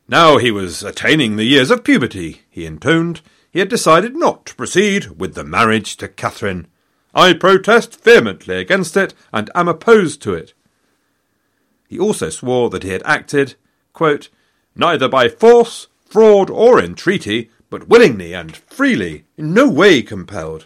Now 0.08 0.38
he 0.38 0.50
was 0.50 0.82
attaining 0.82 1.36
the 1.36 1.44
years 1.44 1.70
of 1.70 1.84
puberty, 1.84 2.42
he 2.50 2.66
intoned. 2.66 3.20
He 3.50 3.58
had 3.58 3.68
decided 3.68 4.16
not 4.16 4.46
to 4.46 4.54
proceed 4.54 5.18
with 5.18 5.34
the 5.34 5.44
marriage 5.44 5.96
to 5.98 6.08
Catherine. 6.08 6.66
I 7.14 7.34
protest 7.34 8.02
vehemently 8.02 8.56
against 8.56 8.96
it 8.96 9.14
and 9.32 9.50
am 9.54 9.68
opposed 9.68 10.22
to 10.22 10.34
it. 10.34 10.54
He 11.92 11.98
also 11.98 12.30
swore 12.30 12.70
that 12.70 12.84
he 12.84 12.88
had 12.88 13.02
acted, 13.04 13.54
quote, 13.92 14.30
neither 14.74 15.10
by 15.10 15.28
force, 15.28 15.88
fraud, 16.06 16.48
or 16.48 16.80
entreaty, 16.80 17.50
but 17.68 17.86
willingly 17.86 18.32
and 18.32 18.56
freely, 18.56 19.26
in 19.36 19.52
no 19.52 19.68
way 19.68 20.00
compelled. 20.00 20.64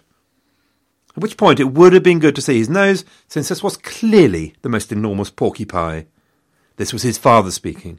At 1.17 1.23
which 1.25 1.37
point 1.37 1.59
it 1.59 1.73
would 1.73 1.93
have 1.95 2.05
been 2.05 2.21
good 2.21 2.37
to 2.37 2.41
see 2.41 2.59
his 2.59 2.69
nose, 2.69 3.05
since 3.27 3.49
this 3.49 3.61
was 3.61 3.77
clearly 3.77 4.55
the 4.63 4.69
most 4.69 4.93
enormous 4.93 5.29
porcupine. 5.29 6.07
This 6.77 6.93
was 6.93 7.03
his 7.03 7.19
father 7.19 7.51
speaking. 7.51 7.99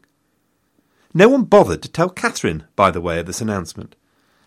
No 1.14 1.28
one 1.28 1.44
bothered 1.44 1.82
to 1.82 1.92
tell 1.92 2.10
Catherine, 2.10 2.64
by 2.78 2.92
the 2.92 3.02
way, 3.02 3.20
of 3.20 3.26
this 3.26 3.42
announcement. 3.42 3.98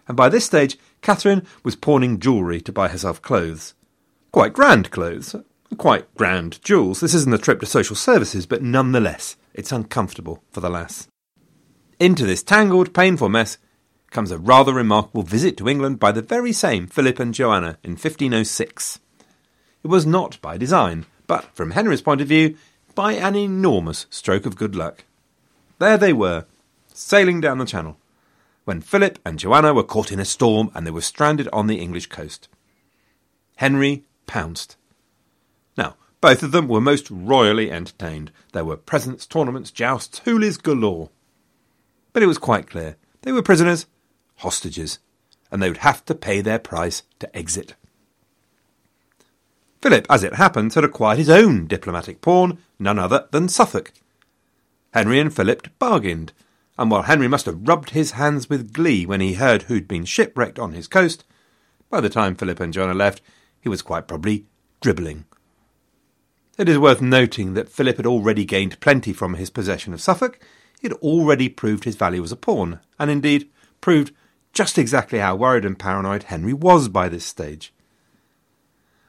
And 0.08 0.16
by 0.16 0.30
this 0.30 0.46
stage, 0.46 0.78
Catherine 1.02 1.46
was 1.62 1.76
pawning 1.76 2.18
jewellery 2.18 2.62
to 2.62 2.72
buy 2.72 2.88
herself 2.88 3.20
clothes. 3.20 3.74
Quite 4.32 4.54
grand 4.54 4.90
clothes, 4.90 5.36
quite 5.76 6.12
grand 6.14 6.62
jewels. 6.62 7.00
This 7.00 7.14
isn't 7.14 7.34
a 7.34 7.38
trip 7.38 7.60
to 7.60 7.66
social 7.66 7.96
services, 7.96 8.46
but 8.46 8.62
nonetheless, 8.62 9.36
it's 9.54 9.72
uncomfortable 9.72 10.42
for 10.50 10.60
the 10.60 10.70
lass. 10.70 11.08
Into 11.98 12.24
this 12.24 12.42
tangled, 12.42 12.94
painful 12.94 13.28
mess 13.28 13.58
comes 14.10 14.30
a 14.30 14.38
rather 14.38 14.72
remarkable 14.72 15.22
visit 15.22 15.56
to 15.56 15.68
England 15.68 16.00
by 16.00 16.12
the 16.12 16.22
very 16.22 16.52
same 16.52 16.86
Philip 16.86 17.18
and 17.18 17.32
Joanna 17.32 17.78
in 17.84 17.92
1506. 17.92 19.00
It 19.82 19.88
was 19.88 20.04
not 20.04 20.40
by 20.40 20.56
design, 20.56 21.06
but 21.26 21.44
from 21.54 21.70
Henry's 21.70 22.02
point 22.02 22.20
of 22.20 22.28
view, 22.28 22.56
by 22.94 23.12
an 23.12 23.36
enormous 23.36 24.06
stroke 24.10 24.46
of 24.46 24.56
good 24.56 24.74
luck. 24.74 25.04
There 25.78 25.96
they 25.96 26.12
were, 26.12 26.46
sailing 26.92 27.40
down 27.40 27.58
the 27.58 27.64
Channel, 27.64 27.96
when 28.64 28.80
Philip 28.80 29.18
and 29.24 29.38
Joanna 29.38 29.72
were 29.72 29.82
caught 29.82 30.12
in 30.12 30.20
a 30.20 30.24
storm 30.24 30.70
and 30.74 30.86
they 30.86 30.90
were 30.90 31.00
stranded 31.00 31.48
on 31.52 31.66
the 31.66 31.80
English 31.80 32.06
coast. 32.06 32.48
Henry 33.56 34.04
pounced 34.26 34.76
both 36.20 36.42
of 36.42 36.52
them 36.52 36.68
were 36.68 36.80
most 36.80 37.10
royally 37.10 37.70
entertained. 37.70 38.30
There 38.52 38.64
were 38.64 38.76
presents, 38.76 39.26
tournaments, 39.26 39.70
jousts, 39.70 40.20
hoolies 40.20 40.62
galore. 40.62 41.10
But 42.12 42.22
it 42.22 42.26
was 42.26 42.38
quite 42.38 42.68
clear 42.68 42.96
they 43.22 43.32
were 43.32 43.42
prisoners, 43.42 43.86
hostages, 44.36 44.98
and 45.50 45.62
they 45.62 45.68
would 45.68 45.78
have 45.78 46.04
to 46.06 46.14
pay 46.14 46.40
their 46.40 46.58
price 46.58 47.02
to 47.18 47.36
exit. 47.36 47.74
Philip, 49.80 50.06
as 50.10 50.22
it 50.22 50.34
happened, 50.34 50.74
had 50.74 50.84
acquired 50.84 51.18
his 51.18 51.30
own 51.30 51.66
diplomatic 51.66 52.20
pawn, 52.20 52.58
none 52.78 52.98
other 52.98 53.28
than 53.30 53.48
Suffolk. 53.48 53.92
Henry 54.92 55.18
and 55.18 55.34
Philip 55.34 55.68
bargained, 55.78 56.32
and 56.78 56.90
while 56.90 57.02
Henry 57.02 57.28
must 57.28 57.46
have 57.46 57.66
rubbed 57.66 57.90
his 57.90 58.12
hands 58.12 58.50
with 58.50 58.72
glee 58.72 59.06
when 59.06 59.20
he 59.20 59.34
heard 59.34 59.62
who'd 59.62 59.88
been 59.88 60.04
shipwrecked 60.04 60.58
on 60.58 60.72
his 60.72 60.86
coast, 60.86 61.24
by 61.88 62.00
the 62.00 62.10
time 62.10 62.34
Philip 62.34 62.60
and 62.60 62.72
Joanna 62.72 62.94
left, 62.94 63.22
he 63.60 63.68
was 63.68 63.82
quite 63.82 64.06
probably 64.06 64.46
dribbling. 64.80 65.24
It 66.60 66.68
is 66.68 66.78
worth 66.78 67.00
noting 67.00 67.54
that 67.54 67.70
Philip 67.70 67.96
had 67.96 68.04
already 68.04 68.44
gained 68.44 68.78
plenty 68.80 69.14
from 69.14 69.32
his 69.32 69.48
possession 69.48 69.94
of 69.94 70.02
Suffolk. 70.02 70.38
He 70.78 70.88
had 70.88 70.98
already 70.98 71.48
proved 71.48 71.84
his 71.84 71.96
value 71.96 72.22
as 72.22 72.32
a 72.32 72.36
pawn, 72.36 72.80
and 72.98 73.10
indeed 73.10 73.48
proved 73.80 74.12
just 74.52 74.76
exactly 74.76 75.20
how 75.20 75.36
worried 75.36 75.64
and 75.64 75.78
paranoid 75.78 76.24
Henry 76.24 76.52
was 76.52 76.90
by 76.90 77.08
this 77.08 77.24
stage. 77.24 77.72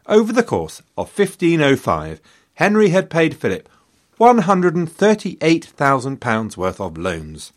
Over 0.05 0.31
the 0.31 0.43
course 0.43 0.79
of 0.97 1.13
1505, 1.13 2.21
Henry 2.53 2.87
had 2.87 3.09
paid 3.09 3.35
Philip 3.35 3.67
£138,000 4.17 6.55
worth 6.55 6.79
of 6.79 6.97
loans. 6.97 7.51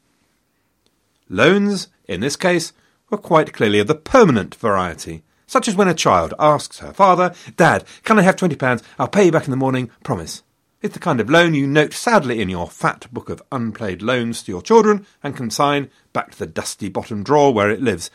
Loans, 1.28 1.86
in 2.08 2.18
this 2.18 2.34
case, 2.34 2.72
were 3.10 3.18
quite 3.18 3.52
clearly 3.52 3.78
of 3.78 3.86
the 3.86 3.94
permanent 3.94 4.56
variety, 4.56 5.22
such 5.46 5.68
as 5.68 5.76
when 5.76 5.88
a 5.88 5.94
child 5.94 6.34
asks 6.38 6.78
her 6.78 6.92
father, 6.92 7.34
Dad, 7.56 7.84
can 8.02 8.18
I 8.18 8.22
have 8.22 8.36
£20? 8.36 8.82
I'll 8.98 9.08
pay 9.08 9.26
you 9.26 9.32
back 9.32 9.44
in 9.44 9.50
the 9.50 9.56
morning, 9.56 9.90
promise. 10.02 10.42
It's 10.82 10.94
the 10.94 11.00
kind 11.00 11.20
of 11.20 11.30
loan 11.30 11.54
you 11.54 11.66
note 11.66 11.94
sadly 11.94 12.42
in 12.42 12.50
your 12.50 12.68
fat 12.68 13.06
book 13.12 13.30
of 13.30 13.42
unpaid 13.50 14.02
loans 14.02 14.42
to 14.42 14.52
your 14.52 14.60
children 14.60 15.06
and 15.22 15.36
consign 15.36 15.90
back 16.12 16.32
to 16.32 16.38
the 16.38 16.46
dusty 16.46 16.90
bottom 16.90 17.22
drawer 17.22 17.54
where 17.54 17.70
it 17.70 17.80
lives. 17.80 18.10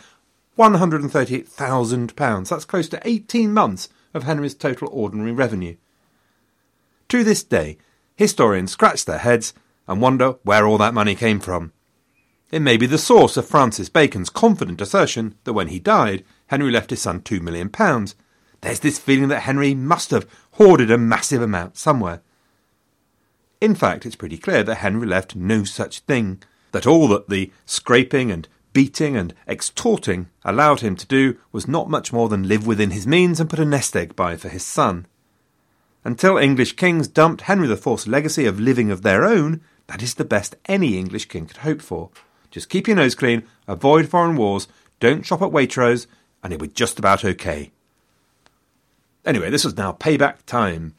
£138,000. 0.57 2.49
That's 2.49 2.65
close 2.65 2.87
to 2.89 3.01
18 3.03 3.53
months 3.53 3.89
of 4.13 4.23
Henry's 4.23 4.53
total 4.53 4.89
ordinary 4.91 5.31
revenue. 5.31 5.77
To 7.09 7.23
this 7.23 7.43
day, 7.43 7.77
historians 8.15 8.71
scratch 8.71 9.05
their 9.05 9.17
heads 9.17 9.53
and 9.87 9.99
wonder 9.99 10.35
where 10.43 10.67
all 10.67 10.77
that 10.77 10.93
money 10.93 11.15
came 11.15 11.39
from. 11.39 11.73
It 12.51 12.59
may 12.61 12.77
be 12.77 12.85
the 12.85 12.97
source 12.97 13.37
of 13.37 13.47
Francis 13.47 13.89
Bacon's 13.89 14.29
confident 14.29 14.81
assertion 14.81 15.35
that 15.43 15.53
when 15.53 15.69
he 15.69 15.79
died, 15.79 16.23
Henry 16.49 16.71
left 16.71 16.89
his 16.89 17.01
son 17.01 17.21
£2 17.21 17.41
million. 17.41 17.71
There's 18.61 18.79
this 18.79 18.99
feeling 18.99 19.29
that 19.29 19.41
Henry 19.41 19.73
must 19.73 20.11
have 20.11 20.27
hoarded 20.53 20.91
a 20.91 20.97
massive 20.97 21.41
amount 21.41 21.77
somewhere. 21.77 22.21
In 23.61 23.75
fact, 23.75 24.05
it's 24.05 24.15
pretty 24.15 24.37
clear 24.37 24.63
that 24.63 24.75
Henry 24.75 25.07
left 25.07 25.35
no 25.35 25.63
such 25.63 25.99
thing. 25.99 26.41
that 26.71 26.87
all 26.87 27.07
that 27.07 27.29
the 27.29 27.51
scraping 27.65 28.31
and 28.31 28.47
beating 28.73 29.15
and 29.15 29.33
extorting 29.47 30.27
allowed 30.43 30.81
him 30.81 30.95
to 30.95 31.07
do 31.07 31.37
was 31.51 31.67
not 31.67 31.89
much 31.89 32.13
more 32.13 32.29
than 32.29 32.47
live 32.47 32.65
within 32.65 32.91
his 32.91 33.07
means 33.07 33.39
and 33.39 33.49
put 33.49 33.59
a 33.59 33.65
nest 33.65 33.95
egg 33.95 34.15
by 34.15 34.35
for 34.35 34.49
his 34.49 34.63
son. 34.63 35.05
Until 36.03 36.37
English 36.37 36.73
kings 36.73 37.07
dumped 37.07 37.41
Henry 37.41 37.69
IV's 37.71 38.07
legacy 38.07 38.45
of 38.45 38.59
living 38.59 38.89
of 38.89 39.01
their 39.01 39.25
own, 39.25 39.61
that 39.87 40.03
is 40.03 40.15
the 40.15 40.25
best 40.25 40.55
any 40.65 40.97
English 40.97 41.25
king 41.25 41.45
could 41.45 41.57
hope 41.57 41.81
for. 41.81 42.09
Just 42.51 42.69
keep 42.69 42.87
your 42.87 42.95
nose 42.95 43.15
clean, 43.15 43.43
avoid 43.67 44.07
foreign 44.07 44.35
wars, 44.35 44.67
don't 44.99 45.25
shop 45.25 45.41
at 45.41 45.51
Waitrose, 45.51 46.07
and 46.43 46.53
it 46.53 46.59
be 46.61 46.67
just 46.67 46.99
about 46.99 47.25
okay. 47.25 47.71
Anyway, 49.25 49.49
this 49.49 49.65
was 49.65 49.77
now 49.77 49.91
payback 49.91 50.45
time. 50.45 50.95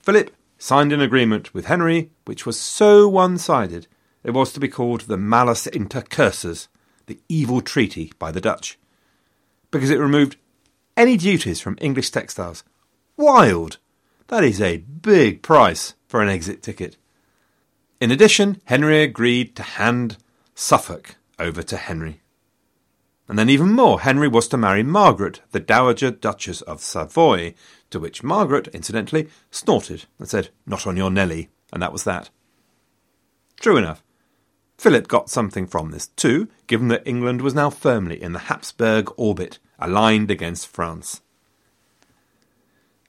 Philip 0.00 0.34
signed 0.58 0.92
an 0.92 1.00
agreement 1.00 1.54
with 1.54 1.66
Henry 1.66 2.10
which 2.24 2.44
was 2.44 2.58
so 2.58 3.08
one 3.08 3.38
sided 3.38 3.86
it 4.24 4.32
was 4.32 4.52
to 4.52 4.60
be 4.60 4.68
called 4.68 5.02
the 5.02 5.16
Malus 5.16 5.66
Intercursus, 5.66 6.68
the 7.06 7.18
evil 7.28 7.60
treaty 7.60 8.12
by 8.18 8.30
the 8.30 8.40
Dutch, 8.40 8.78
because 9.70 9.90
it 9.90 9.98
removed 9.98 10.36
any 10.96 11.16
duties 11.16 11.60
from 11.60 11.78
English 11.80 12.10
textiles. 12.10 12.64
Wild! 13.16 13.78
That 14.26 14.44
is 14.44 14.60
a 14.60 14.78
big 14.78 15.42
price 15.42 15.94
for 16.06 16.20
an 16.20 16.28
exit 16.28 16.62
ticket. 16.62 16.96
In 18.00 18.10
addition, 18.10 18.60
Henry 18.64 19.02
agreed 19.02 19.56
to 19.56 19.62
hand 19.62 20.18
Suffolk 20.54 21.16
over 21.38 21.62
to 21.62 21.76
Henry. 21.76 22.20
And 23.28 23.38
then 23.38 23.50
even 23.50 23.72
more, 23.72 24.00
Henry 24.00 24.26
was 24.26 24.48
to 24.48 24.56
marry 24.56 24.82
Margaret, 24.82 25.42
the 25.52 25.60
Dowager 25.60 26.10
Duchess 26.10 26.62
of 26.62 26.80
Savoy, 26.80 27.54
to 27.90 28.00
which 28.00 28.22
Margaret, 28.22 28.68
incidentally, 28.68 29.28
snorted 29.50 30.06
and 30.18 30.26
said, 30.26 30.48
Not 30.66 30.86
on 30.86 30.96
your 30.96 31.10
Nelly, 31.10 31.50
and 31.70 31.82
that 31.82 31.92
was 31.92 32.04
that. 32.04 32.30
True 33.60 33.76
enough. 33.76 34.02
Philip 34.78 35.08
got 35.08 35.28
something 35.28 35.66
from 35.66 35.90
this 35.90 36.06
too, 36.08 36.48
given 36.66 36.88
that 36.88 37.06
England 37.06 37.42
was 37.42 37.54
now 37.54 37.68
firmly 37.68 38.22
in 38.22 38.32
the 38.32 38.38
Habsburg 38.38 39.12
orbit, 39.16 39.58
aligned 39.78 40.30
against 40.30 40.68
France. 40.68 41.20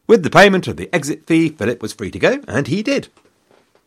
With 0.08 0.24
the 0.24 0.32
payment 0.32 0.68
of 0.68 0.76
the 0.76 0.94
exit 0.94 1.28
fee, 1.28 1.50
Philip 1.50 1.82
was 1.82 1.94
free 1.94 2.12
to 2.12 2.20
go, 2.20 2.42
and 2.48 2.68
he 2.68 2.82
did. 2.82 3.08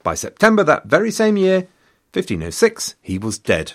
By 0.03 0.15
September 0.15 0.63
that 0.65 0.87
very 0.87 1.11
same 1.11 1.37
year, 1.37 1.67
1506, 2.13 2.95
he 3.03 3.19
was 3.19 3.39
dead, 3.39 3.73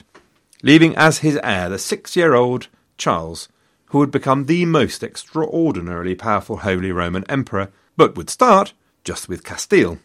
leaving 0.63 0.95
as 0.95 1.19
his 1.19 1.39
heir 1.43 1.69
the 1.69 1.79
six 1.79 2.15
year 2.15 2.33
old 2.33 2.67
Charles, 2.97 3.49
who 3.87 3.99
would 3.99 4.11
become 4.11 4.45
the 4.45 4.65
most 4.65 5.03
extraordinarily 5.03 6.15
powerful 6.15 6.57
Holy 6.57 6.91
Roman 6.91 7.23
Emperor, 7.29 7.71
but 7.95 8.15
would 8.15 8.29
start 8.29 8.73
just 9.03 9.29
with 9.29 9.43
Castile. 9.43 9.99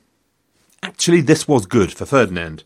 Actually, 0.82 1.20
this 1.20 1.46
was 1.48 1.66
good 1.66 1.92
for 1.92 2.06
Ferdinand. 2.06 2.64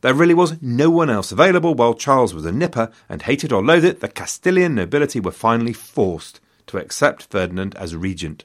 There 0.00 0.14
really 0.14 0.34
was 0.34 0.60
no 0.62 0.90
one 0.90 1.10
else 1.10 1.32
available 1.32 1.74
while 1.74 1.94
Charles 1.94 2.32
was 2.32 2.46
a 2.46 2.52
nipper, 2.52 2.90
and 3.08 3.22
hated 3.22 3.52
or 3.52 3.64
loathed 3.64 3.84
it, 3.84 4.00
the 4.00 4.08
Castilian 4.08 4.74
nobility 4.74 5.18
were 5.18 5.32
finally 5.32 5.72
forced 5.72 6.40
to 6.68 6.78
accept 6.78 7.24
Ferdinand 7.24 7.76
as 7.76 7.96
regent. 7.96 8.44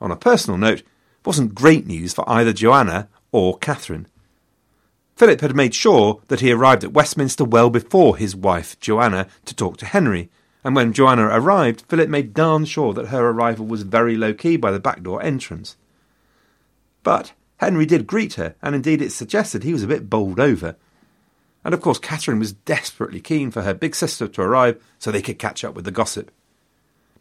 On 0.00 0.10
a 0.10 0.16
personal 0.16 0.58
note, 0.58 0.80
it 0.80 1.26
wasn't 1.26 1.54
great 1.54 1.86
news 1.86 2.14
for 2.14 2.28
either 2.28 2.52
Joanna 2.52 3.08
or 3.32 3.58
Catherine. 3.58 4.06
Philip 5.16 5.40
had 5.40 5.54
made 5.54 5.74
sure 5.74 6.20
that 6.28 6.40
he 6.40 6.52
arrived 6.52 6.84
at 6.84 6.92
Westminster 6.92 7.44
well 7.44 7.70
before 7.70 8.16
his 8.16 8.34
wife 8.34 8.78
Joanna 8.80 9.28
to 9.44 9.54
talk 9.54 9.76
to 9.78 9.86
Henry, 9.86 10.30
and 10.64 10.74
when 10.74 10.92
Joanna 10.92 11.26
arrived, 11.26 11.84
Philip 11.88 12.08
made 12.08 12.34
darn 12.34 12.64
sure 12.64 12.92
that 12.94 13.08
her 13.08 13.28
arrival 13.28 13.66
was 13.66 13.82
very 13.82 14.16
low 14.16 14.32
key 14.32 14.56
by 14.56 14.70
the 14.70 14.80
back 14.80 15.02
door 15.02 15.22
entrance. 15.22 15.76
But 17.02 17.32
Henry 17.58 17.86
did 17.86 18.06
greet 18.06 18.34
her, 18.34 18.54
and 18.62 18.74
indeed 18.74 19.02
it 19.02 19.12
suggested 19.12 19.62
he 19.62 19.72
was 19.72 19.82
a 19.82 19.88
bit 19.88 20.08
bowled 20.08 20.40
over. 20.40 20.76
And 21.64 21.74
of 21.74 21.80
course, 21.80 21.98
Catherine 21.98 22.38
was 22.38 22.52
desperately 22.52 23.20
keen 23.20 23.50
for 23.50 23.62
her 23.62 23.74
big 23.74 23.94
sister 23.94 24.26
to 24.28 24.42
arrive 24.42 24.82
so 24.98 25.10
they 25.10 25.22
could 25.22 25.38
catch 25.38 25.64
up 25.64 25.74
with 25.74 25.84
the 25.84 25.90
gossip. 25.90 26.30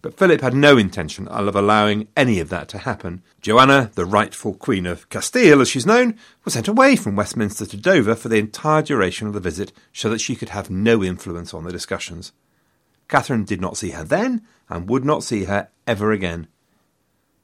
But 0.01 0.17
Philip 0.17 0.41
had 0.41 0.55
no 0.55 0.77
intention 0.77 1.27
of 1.27 1.55
allowing 1.55 2.07
any 2.17 2.39
of 2.39 2.49
that 2.49 2.67
to 2.69 2.79
happen. 2.79 3.21
Joanna, 3.39 3.91
the 3.93 4.05
rightful 4.05 4.55
Queen 4.55 4.87
of 4.87 5.07
Castile, 5.09 5.61
as 5.61 5.69
she's 5.69 5.85
known, 5.85 6.17
was 6.43 6.55
sent 6.55 6.67
away 6.67 6.95
from 6.95 7.15
Westminster 7.15 7.67
to 7.67 7.77
Dover 7.77 8.15
for 8.15 8.27
the 8.27 8.39
entire 8.39 8.81
duration 8.81 9.27
of 9.27 9.33
the 9.33 9.39
visit 9.39 9.71
so 9.93 10.09
that 10.09 10.21
she 10.21 10.35
could 10.35 10.49
have 10.49 10.71
no 10.71 11.03
influence 11.03 11.53
on 11.53 11.65
the 11.65 11.71
discussions. 11.71 12.31
Catherine 13.07 13.43
did 13.43 13.61
not 13.61 13.77
see 13.77 13.91
her 13.91 14.03
then 14.03 14.41
and 14.69 14.89
would 14.89 15.05
not 15.05 15.23
see 15.23 15.43
her 15.43 15.69
ever 15.85 16.11
again. 16.11 16.47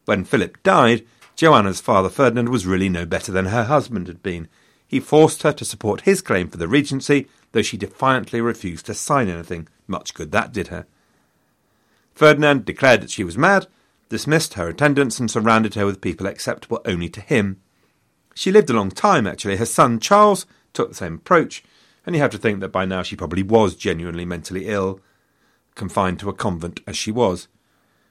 When 0.06 0.24
Philip 0.24 0.64
died, 0.64 1.06
Joanna's 1.36 1.82
father 1.82 2.10
Ferdinand 2.10 2.50
was 2.50 2.66
really 2.66 2.90
no 2.90 3.06
better 3.06 3.32
than 3.32 3.48
her 3.48 3.66
husband 3.66 4.08
had 4.08 4.24
been. 4.24 4.48
He 4.88 5.00
forced 5.00 5.44
her 5.44 5.52
to 5.52 5.66
support 5.66 6.02
his 6.02 6.22
claim 6.22 6.50
for 6.50 6.58
the 6.58 6.68
regency, 6.68 7.28
though 7.52 7.62
she 7.62 7.78
defiantly 7.78 8.42
refused 8.42 8.88
to 8.88 8.96
sign 8.96 9.28
anything. 9.28 9.68
Much 9.86 10.16
good 10.16 10.32
that 10.32 10.54
did 10.54 10.70
her. 10.70 10.88
Ferdinand 12.18 12.66
declared 12.66 13.02
that 13.02 13.12
she 13.12 13.24
was 13.24 13.38
mad, 13.38 13.68
dismissed 14.10 14.56
her 14.56 14.68
attendants, 14.68 15.20
and 15.20 15.30
surrounded 15.30 15.76
her 15.76 15.86
with 15.86 16.02
people 16.02 16.26
acceptable 16.26 16.82
only 16.84 17.10
to 17.10 17.22
him. 17.22 17.62
She 18.34 18.52
lived 18.52 18.72
a 18.72 18.74
long 18.74 18.90
time, 18.90 19.28
actually. 19.28 19.58
Her 19.58 19.68
son 19.68 20.00
Charles 20.00 20.48
took 20.74 20.90
the 20.90 20.96
same 20.96 21.14
approach, 21.14 21.64
and 22.08 22.16
you 22.16 22.22
have 22.24 22.32
to 22.32 22.40
think 22.40 22.60
that 22.60 22.72
by 22.72 22.86
now 22.86 23.04
she 23.04 23.16
probably 23.16 23.44
was 23.44 23.76
genuinely 23.76 24.26
mentally 24.26 24.66
ill, 24.66 25.00
confined 25.76 26.18
to 26.22 26.30
a 26.30 26.34
convent 26.34 26.80
as 26.88 26.98
she 26.98 27.12
was. 27.12 27.50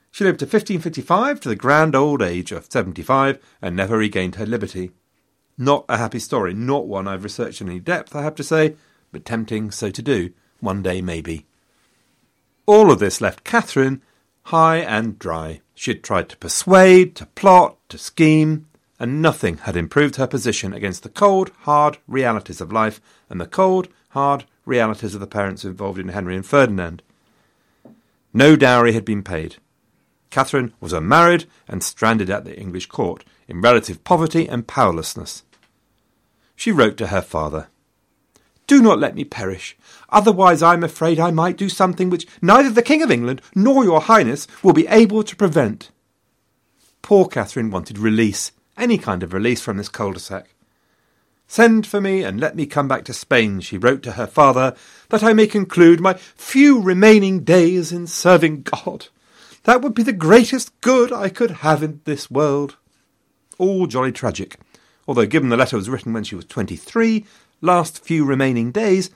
She 0.09 0.23
lived 0.23 0.39
to 0.39 0.45
1555 0.45 1.41
to 1.41 1.49
the 1.49 1.57
grand 1.57 1.93
old 1.93 2.21
age 2.21 2.53
of 2.53 2.71
75 2.71 3.39
and 3.61 3.75
never 3.75 3.97
regained 3.97 4.35
her 4.35 4.45
liberty. 4.45 4.91
Not 5.57 5.83
a 5.89 5.97
happy 5.97 6.19
story, 6.19 6.53
not 6.53 6.87
one 6.87 7.09
I've 7.09 7.25
researched 7.25 7.59
in 7.59 7.67
any 7.67 7.81
depth, 7.81 8.15
I 8.15 8.21
have 8.21 8.35
to 8.35 8.43
say, 8.43 8.77
but 9.11 9.25
tempting 9.25 9.69
so 9.69 9.91
to 9.91 10.01
do, 10.01 10.31
one 10.61 10.81
day 10.81 11.01
maybe. 11.01 11.46
All 12.67 12.91
of 12.91 12.99
this 12.99 13.21
left 13.21 13.45
Catherine 13.45 14.01
high 14.43 14.77
and 14.77 15.17
dry. 15.17 15.61
She 15.73 15.91
had 15.91 16.03
tried 16.03 16.29
to 16.29 16.37
persuade, 16.37 17.15
to 17.15 17.25
plot, 17.27 17.77
to 17.89 17.97
scheme, 17.97 18.67
and 18.99 19.21
nothing 19.21 19.57
had 19.59 19.77
improved 19.77 20.17
her 20.17 20.27
position 20.27 20.73
against 20.73 21.03
the 21.03 21.09
cold, 21.09 21.51
hard 21.61 21.97
realities 22.07 22.59
of 22.59 22.71
life 22.71 22.99
and 23.29 23.39
the 23.39 23.45
cold, 23.45 23.87
hard 24.09 24.45
realities 24.65 25.13
of 25.13 25.21
the 25.21 25.27
parents 25.27 25.63
involved 25.63 25.99
in 25.99 26.09
Henry 26.09 26.35
and 26.35 26.45
Ferdinand. 26.45 27.01
No 28.33 28.55
dowry 28.55 28.91
had 28.93 29.05
been 29.05 29.23
paid. 29.23 29.57
Catherine 30.29 30.73
was 30.81 30.93
unmarried 30.93 31.45
and 31.69 31.81
stranded 31.81 32.29
at 32.29 32.43
the 32.43 32.59
English 32.59 32.87
court 32.87 33.23
in 33.47 33.61
relative 33.61 34.03
poverty 34.03 34.47
and 34.47 34.67
powerlessness. 34.67 35.43
She 36.55 36.71
wrote 36.71 36.97
to 36.97 37.07
her 37.07 37.21
father 37.21 37.67
Do 38.67 38.81
not 38.81 38.99
let 38.99 39.15
me 39.15 39.23
perish. 39.23 39.77
Otherwise, 40.09 40.61
I 40.61 40.73
am 40.73 40.83
afraid 40.83 41.19
I 41.19 41.31
might 41.31 41.57
do 41.57 41.69
something 41.69 42.09
which 42.09 42.27
neither 42.41 42.69
the 42.69 42.81
King 42.81 43.01
of 43.01 43.09
England 43.09 43.41
nor 43.55 43.83
your 43.83 44.01
Highness 44.01 44.45
will 44.61 44.73
be 44.73 44.87
able 44.87 45.23
to 45.23 45.35
prevent. 45.35 45.89
Poor 47.01 47.27
Catherine 47.27 47.71
wanted 47.71 47.97
release, 47.97 48.51
any 48.77 48.97
kind 48.97 49.23
of 49.23 49.33
release 49.33 49.61
from 49.61 49.77
this 49.77 49.87
cul-de-sac. 49.87 50.49
Send 51.47 51.87
for 51.87 52.01
me 52.01 52.23
and 52.23 52.41
let 52.41 52.57
me 52.57 52.65
come 52.65 52.89
back 52.89 53.05
to 53.05 53.13
Spain, 53.13 53.61
she 53.61 53.77
wrote 53.77 54.03
to 54.03 54.11
her 54.13 54.27
father, 54.27 54.75
that 55.07 55.23
I 55.23 55.31
may 55.31 55.47
conclude 55.47 56.01
my 56.01 56.15
few 56.15 56.81
remaining 56.81 57.45
days 57.45 57.93
in 57.93 58.05
serving 58.05 58.63
God. 58.63 59.07
That 59.63 59.81
would 59.81 59.93
be 59.93 60.03
the 60.03 60.11
greatest 60.11 60.79
good 60.81 61.13
I 61.13 61.29
could 61.29 61.51
have 61.51 61.81
in 61.81 62.01
this 62.03 62.29
world. 62.29 62.75
All 63.57 63.87
jolly 63.87 64.11
tragic, 64.11 64.59
although 65.07 65.25
given 65.25 65.47
the 65.47 65.55
letter 65.55 65.77
was 65.77 65.89
written 65.89 66.11
when 66.11 66.25
she 66.25 66.35
was 66.35 66.43
twenty-three, 66.43 67.25
last 67.61 68.03
few 68.03 68.25
remaining 68.25 68.71
days 68.71 69.09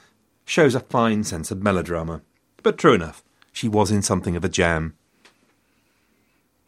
shows 0.45 0.75
a 0.75 0.79
fine 0.79 1.23
sense 1.23 1.51
of 1.51 1.63
melodrama. 1.63 2.21
But 2.63 2.77
true 2.77 2.93
enough, 2.93 3.23
she 3.51 3.67
was 3.67 3.91
in 3.91 4.01
something 4.01 4.35
of 4.35 4.45
a 4.45 4.49
jam. 4.49 4.95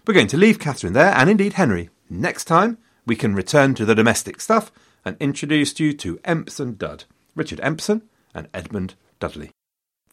We're 0.05 0.13
going 0.13 0.27
to 0.27 0.37
leave 0.37 0.59
Catherine 0.59 0.93
there, 0.93 1.13
and 1.15 1.29
indeed 1.29 1.53
Henry. 1.53 1.89
Next 2.09 2.45
time, 2.45 2.77
we 3.05 3.15
can 3.15 3.35
return 3.35 3.73
to 3.75 3.85
the 3.85 3.95
domestic 3.95 4.41
stuff 4.41 4.71
and 5.05 5.17
introduce 5.19 5.79
you 5.79 5.93
to 5.93 6.19
Empson 6.23 6.75
Dud, 6.77 7.05
Richard 7.35 7.59
Empson 7.61 8.03
and 8.33 8.47
Edmund 8.53 8.95
Dudley. 9.19 9.51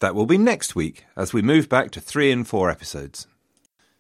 That 0.01 0.15
will 0.15 0.27
be 0.27 0.39
next 0.39 0.75
week 0.75 1.05
as 1.17 1.33
we 1.33 1.43
move 1.43 1.69
back 1.69 1.91
to 1.93 2.01
three 2.01 2.31
and 2.31 2.47
four 2.47 2.71
episodes. 2.71 3.27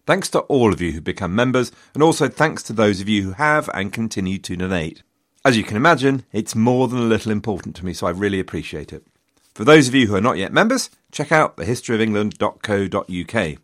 Thanks 0.06 0.30
to 0.30 0.40
all 0.40 0.72
of 0.72 0.80
you 0.80 0.92
who 0.92 1.00
become 1.00 1.34
members, 1.34 1.70
and 1.94 2.02
also 2.02 2.28
thanks 2.28 2.62
to 2.64 2.72
those 2.72 3.00
of 3.00 3.08
you 3.08 3.22
who 3.22 3.32
have 3.32 3.68
and 3.74 3.92
continue 3.92 4.38
to 4.38 4.56
donate. 4.56 5.02
As 5.42 5.56
you 5.56 5.64
can 5.64 5.78
imagine, 5.78 6.24
it's 6.32 6.54
more 6.54 6.86
than 6.86 6.98
a 6.98 7.04
little 7.04 7.32
important 7.32 7.74
to 7.76 7.84
me, 7.84 7.94
so 7.94 8.06
I 8.06 8.10
really 8.10 8.40
appreciate 8.40 8.92
it. 8.92 9.06
For 9.54 9.64
those 9.64 9.88
of 9.88 9.94
you 9.94 10.06
who 10.06 10.14
are 10.14 10.20
not 10.20 10.36
yet 10.36 10.52
members, 10.52 10.90
check 11.12 11.32
out 11.32 11.56
thehistoryofengland.co.uk. 11.56 13.58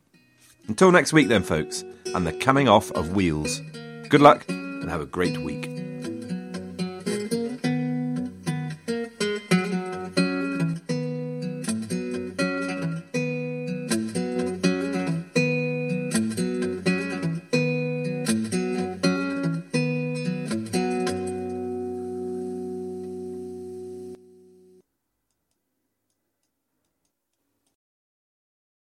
Until 0.69 0.91
next 0.91 1.13
week, 1.13 1.29
then, 1.29 1.43
folks, 1.43 1.85
and 2.15 2.27
the 2.27 2.33
coming 2.33 2.67
off 2.67 2.91
of 2.93 3.15
wheels. 3.15 3.61
Good 4.09 4.23
luck 4.23 4.47
and 4.49 4.89
have 4.89 5.03
a 5.03 5.07
great 5.07 5.37
week. 5.43 5.69